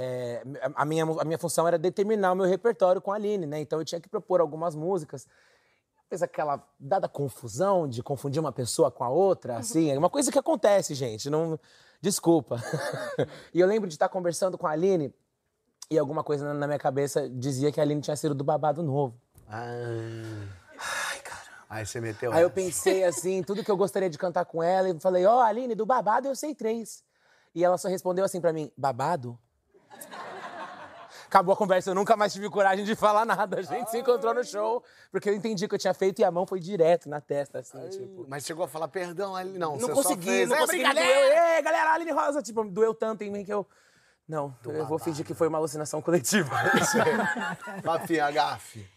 [0.00, 0.42] é,
[0.74, 3.60] a, minha, a minha função era determinar o meu repertório com a Aline, né?
[3.60, 5.26] Então eu tinha que propor algumas músicas.
[6.08, 10.32] Fez aquela dada confusão de confundir uma pessoa com a outra, assim, é uma coisa
[10.32, 11.30] que acontece, gente.
[11.30, 11.58] Não,
[12.00, 12.56] desculpa.
[13.54, 15.14] e eu lembro de estar conversando com a Aline
[15.90, 18.82] e alguma coisa na- na minha cabeça dizia que a Aline tinha sido do babado
[18.82, 19.14] novo.
[19.48, 20.48] Ah.
[21.12, 21.64] Ai, caramba.
[21.68, 24.88] Aí você meteu Aí eu pensei assim, tudo que eu gostaria de cantar com ela,
[24.88, 27.04] e falei, ó, Aline, do babado eu sei três.
[27.54, 29.38] E ela só respondeu assim pra mim, babado?
[31.26, 33.60] Acabou a conversa, eu nunca mais tive coragem de falar nada.
[33.60, 34.82] A gente se encontrou no show,
[35.12, 37.60] porque eu entendi o que eu tinha feito e a mão foi direto na testa,
[37.60, 38.26] assim, tipo.
[38.28, 39.76] Mas chegou a falar perdão ali, não.
[39.76, 40.82] Não consegui, fez, não "É, consegui.
[40.82, 43.64] brincadeira!" Doeu, Ei, galera, Aline Rosa, tipo, doeu tanto em mim que eu.
[44.28, 46.50] Não, eu vou fingir que foi uma alucinação coletiva.
[47.84, 48.88] Fafi, a gafe.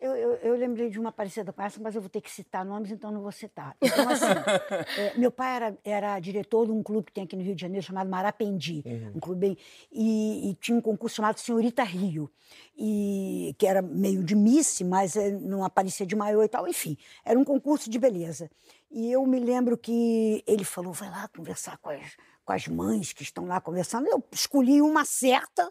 [0.00, 2.64] Eu, eu, eu lembrei de uma parecida com essa, mas eu vou ter que citar
[2.64, 3.76] nomes, então não vou citar.
[3.82, 4.24] Então, assim,
[4.98, 7.60] é, meu pai era, era diretor de um clube que tem aqui no Rio de
[7.60, 8.82] Janeiro chamado Marapendi,
[9.14, 9.58] um clube bem,
[9.92, 12.30] e, e tinha um concurso chamado Senhorita Rio,
[12.74, 16.96] e, que era meio de Miss, mas eh, não aparecia de maiô e tal, enfim,
[17.22, 18.50] era um concurso de beleza.
[18.90, 23.12] E eu me lembro que ele falou, vai lá conversar com as, com as mães
[23.12, 24.08] que estão lá conversando.
[24.08, 25.70] Eu escolhi uma certa,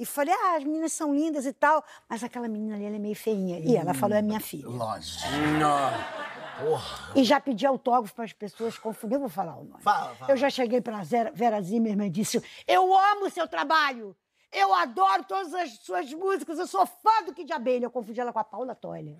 [0.00, 2.98] e falei, ah, as meninas são lindas e tal, mas aquela menina ali ela é
[2.98, 3.58] meio feinha.
[3.58, 4.66] E ela falou, é minha filha.
[4.66, 5.28] Lógico.
[7.14, 9.16] E já pedi autógrafo para as pessoas confundir.
[9.16, 9.82] Eu vou falar o nome.
[9.82, 10.32] Fala, fala.
[10.32, 11.02] Eu já cheguei para a
[11.34, 14.16] Vera Zimmermann e disse: Eu amo o seu trabalho.
[14.50, 16.58] Eu adoro todas as suas músicas.
[16.58, 17.84] Eu sou fã do Kid Abelha.
[17.84, 19.16] Eu confundi ela com a Paula Toller.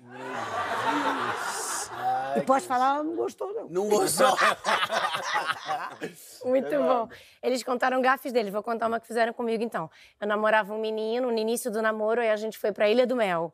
[2.36, 3.68] E posso falar, ela não gostou, não.
[3.68, 4.28] Não gostou?
[6.44, 7.08] Muito bom.
[7.42, 8.52] Eles contaram gafes deles.
[8.52, 9.90] Vou contar uma que fizeram comigo, então.
[10.20, 13.16] Eu namorava um menino, no início do namoro, aí a gente foi pra Ilha do
[13.16, 13.52] Mel,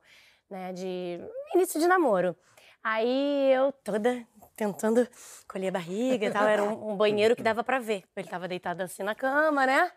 [0.50, 0.72] né?
[0.72, 1.20] De
[1.54, 2.36] início de namoro.
[2.82, 4.24] Aí eu toda
[4.54, 5.06] tentando
[5.48, 6.46] colher a barriga e tal.
[6.46, 8.04] Era um, um banheiro que dava pra ver.
[8.16, 9.90] Ele tava deitado assim na cama, né?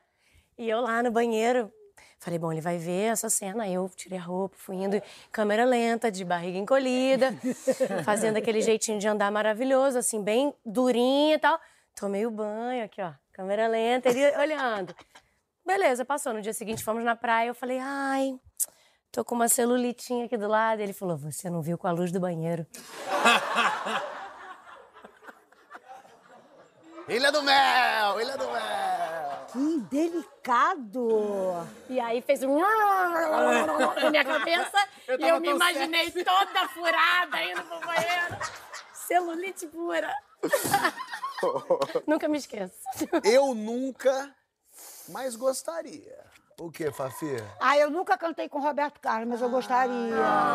[0.58, 1.72] E eu lá no banheiro.
[2.20, 3.64] Falei, bom, ele vai ver essa cena.
[3.64, 5.02] Aí eu tirei a roupa, fui indo
[5.32, 7.34] câmera lenta, de barriga encolhida,
[8.04, 11.58] fazendo aquele jeitinho de andar maravilhoso, assim, bem durinho e tal.
[11.96, 14.94] Tomei o banho aqui, ó, câmera lenta, ele olhando.
[15.66, 16.34] Beleza, passou.
[16.34, 17.50] No dia seguinte fomos na praia.
[17.50, 18.38] Eu falei, ai,
[19.12, 20.82] tô com uma celulitinha aqui do lado.
[20.82, 22.66] Ele falou, você não viu com a luz do banheiro.
[27.08, 28.22] Ilha do Mel!
[28.22, 28.99] Ilha do Mel!
[29.52, 31.68] Que delicado!
[31.90, 34.88] E aí fez um na minha cabeça
[35.20, 38.38] e eu me imaginei toda furada indo pro banheiro.
[38.94, 40.14] Celulite pura.
[42.06, 42.76] Nunca me esqueço.
[43.24, 44.36] Eu nunca,
[45.08, 46.24] mas gostaria.
[46.60, 47.38] O que, Fafi?
[47.60, 50.14] Ah, eu nunca cantei com o Roberto Carlos, mas eu gostaria.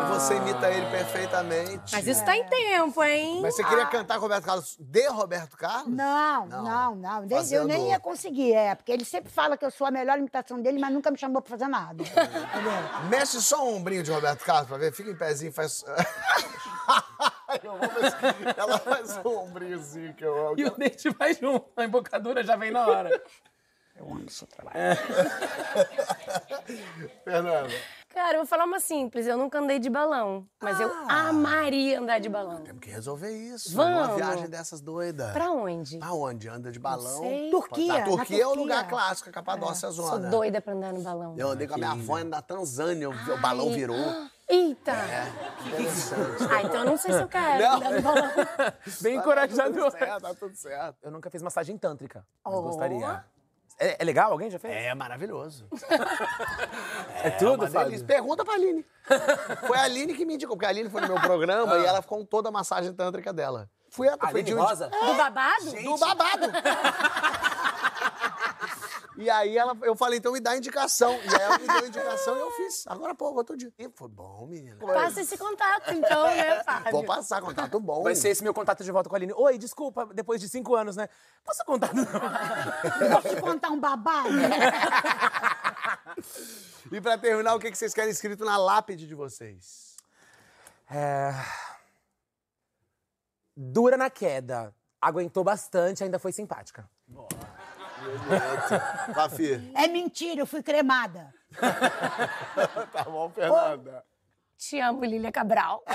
[0.09, 1.91] Você imita ele perfeitamente.
[1.93, 3.39] Mas isso tá em tempo, hein?
[3.41, 5.87] Mas você queria cantar com Roberto Carlos de Roberto Carlos?
[5.93, 6.63] Não, Não.
[6.63, 7.21] não, não.
[7.21, 8.75] Nem- Fazendo- Eu nem ia conseguir, é.
[8.75, 11.41] Porque ele sempre fala que eu sou a melhor imitação dele, mas nunca me chamou
[11.41, 12.03] pra fazer nada.
[12.03, 13.09] Entendeu?
[13.09, 14.93] Mexe só um ombrinho de Roberto Carlos pra ver.
[14.93, 15.83] Fica em pezinho, faz.
[18.57, 20.59] ela faz um ombrinhozinho que eu amo.
[20.59, 23.09] E o dente vai junto, a embocadura já vem na hora.
[23.95, 24.77] Eu amo o seu trabalho.
[27.23, 27.69] Fernanda.
[28.13, 29.27] Cara, eu vou falar uma simples.
[29.27, 30.47] Eu nunca andei de balão.
[30.61, 32.61] Mas eu amaria andar de balão.
[32.61, 33.75] Temos que resolver isso.
[33.75, 34.07] Vamos.
[34.07, 35.33] Uma viagem dessas doidas.
[35.33, 35.97] Pra onde?
[35.97, 36.47] Pra onde?
[36.47, 37.19] Anda de balão?
[37.21, 37.49] sei.
[37.51, 37.93] Turquia.
[37.93, 38.61] A na Turquia é o Turquia.
[38.63, 40.29] lugar clássico, a Capadócia é a Sou zona.
[40.29, 41.35] doida pra andar no balão.
[41.37, 43.97] Eu andei com a minha avó indo da Tanzânia, o o balão virou.
[44.47, 44.93] Eita!
[45.65, 46.43] Interessante.
[46.53, 47.75] Ah, então eu não sei se eu quero Não.
[47.77, 48.29] andar no balão.
[49.01, 49.91] Bem Tá tudo encorajador.
[49.91, 50.97] certo, tá tudo certo.
[51.03, 52.61] Eu nunca fiz massagem tântrica, mas Oh.
[52.61, 53.25] gostaria.
[53.77, 54.31] É, é legal?
[54.31, 54.73] Alguém já fez?
[54.73, 55.67] É maravilhoso.
[57.23, 58.05] É, tudo, Uma Fábio?
[58.05, 58.85] Pergunta pra Aline.
[59.65, 61.99] Foi a Aline que me indicou, porque a Aline foi no meu programa e ela
[62.01, 63.67] ficou com toda a massagem tântrica dela.
[63.89, 64.89] Fui a Aline de um- Rosa?
[64.89, 65.71] Do babado?
[65.83, 66.45] Do babado.
[69.17, 71.13] E aí ela, eu falei, então me dá indicação.
[71.13, 72.85] E aí ela me deu a indicação e eu fiz.
[72.87, 73.71] Agora pouco, outro dia.
[73.77, 74.77] E foi bom, menina.
[74.77, 76.91] Passa esse contato, então, né, Fábio?
[76.91, 78.03] Vou passar contato bom.
[78.03, 79.33] Vai ser esse meu contato de volta com a Aline.
[79.33, 81.07] Oi, desculpa, depois de cinco anos, né?
[81.43, 81.89] Posso contar?
[81.89, 84.29] Posso te contar um babado?
[86.91, 89.95] E pra terminar, o que que vocês querem escrito na lápide de vocês?
[90.89, 91.31] É...
[93.55, 94.73] Dura na queda.
[95.01, 96.89] Aguentou bastante, ainda foi simpática.
[99.13, 99.71] Fafi.
[99.75, 101.33] É mentira, eu fui cremada.
[102.91, 104.03] Tá bom, Fernanda.
[104.57, 105.83] Te amo, Lília Cabral.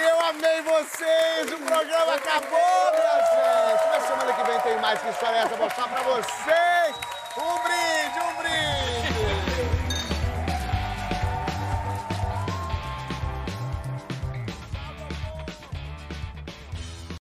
[0.00, 1.52] Eu amei vocês!
[1.52, 3.86] O programa acabou, minha gente!
[3.92, 6.96] Na semana que vem tem mais que história essa mostrar pra vocês!
[7.36, 7.71] Um!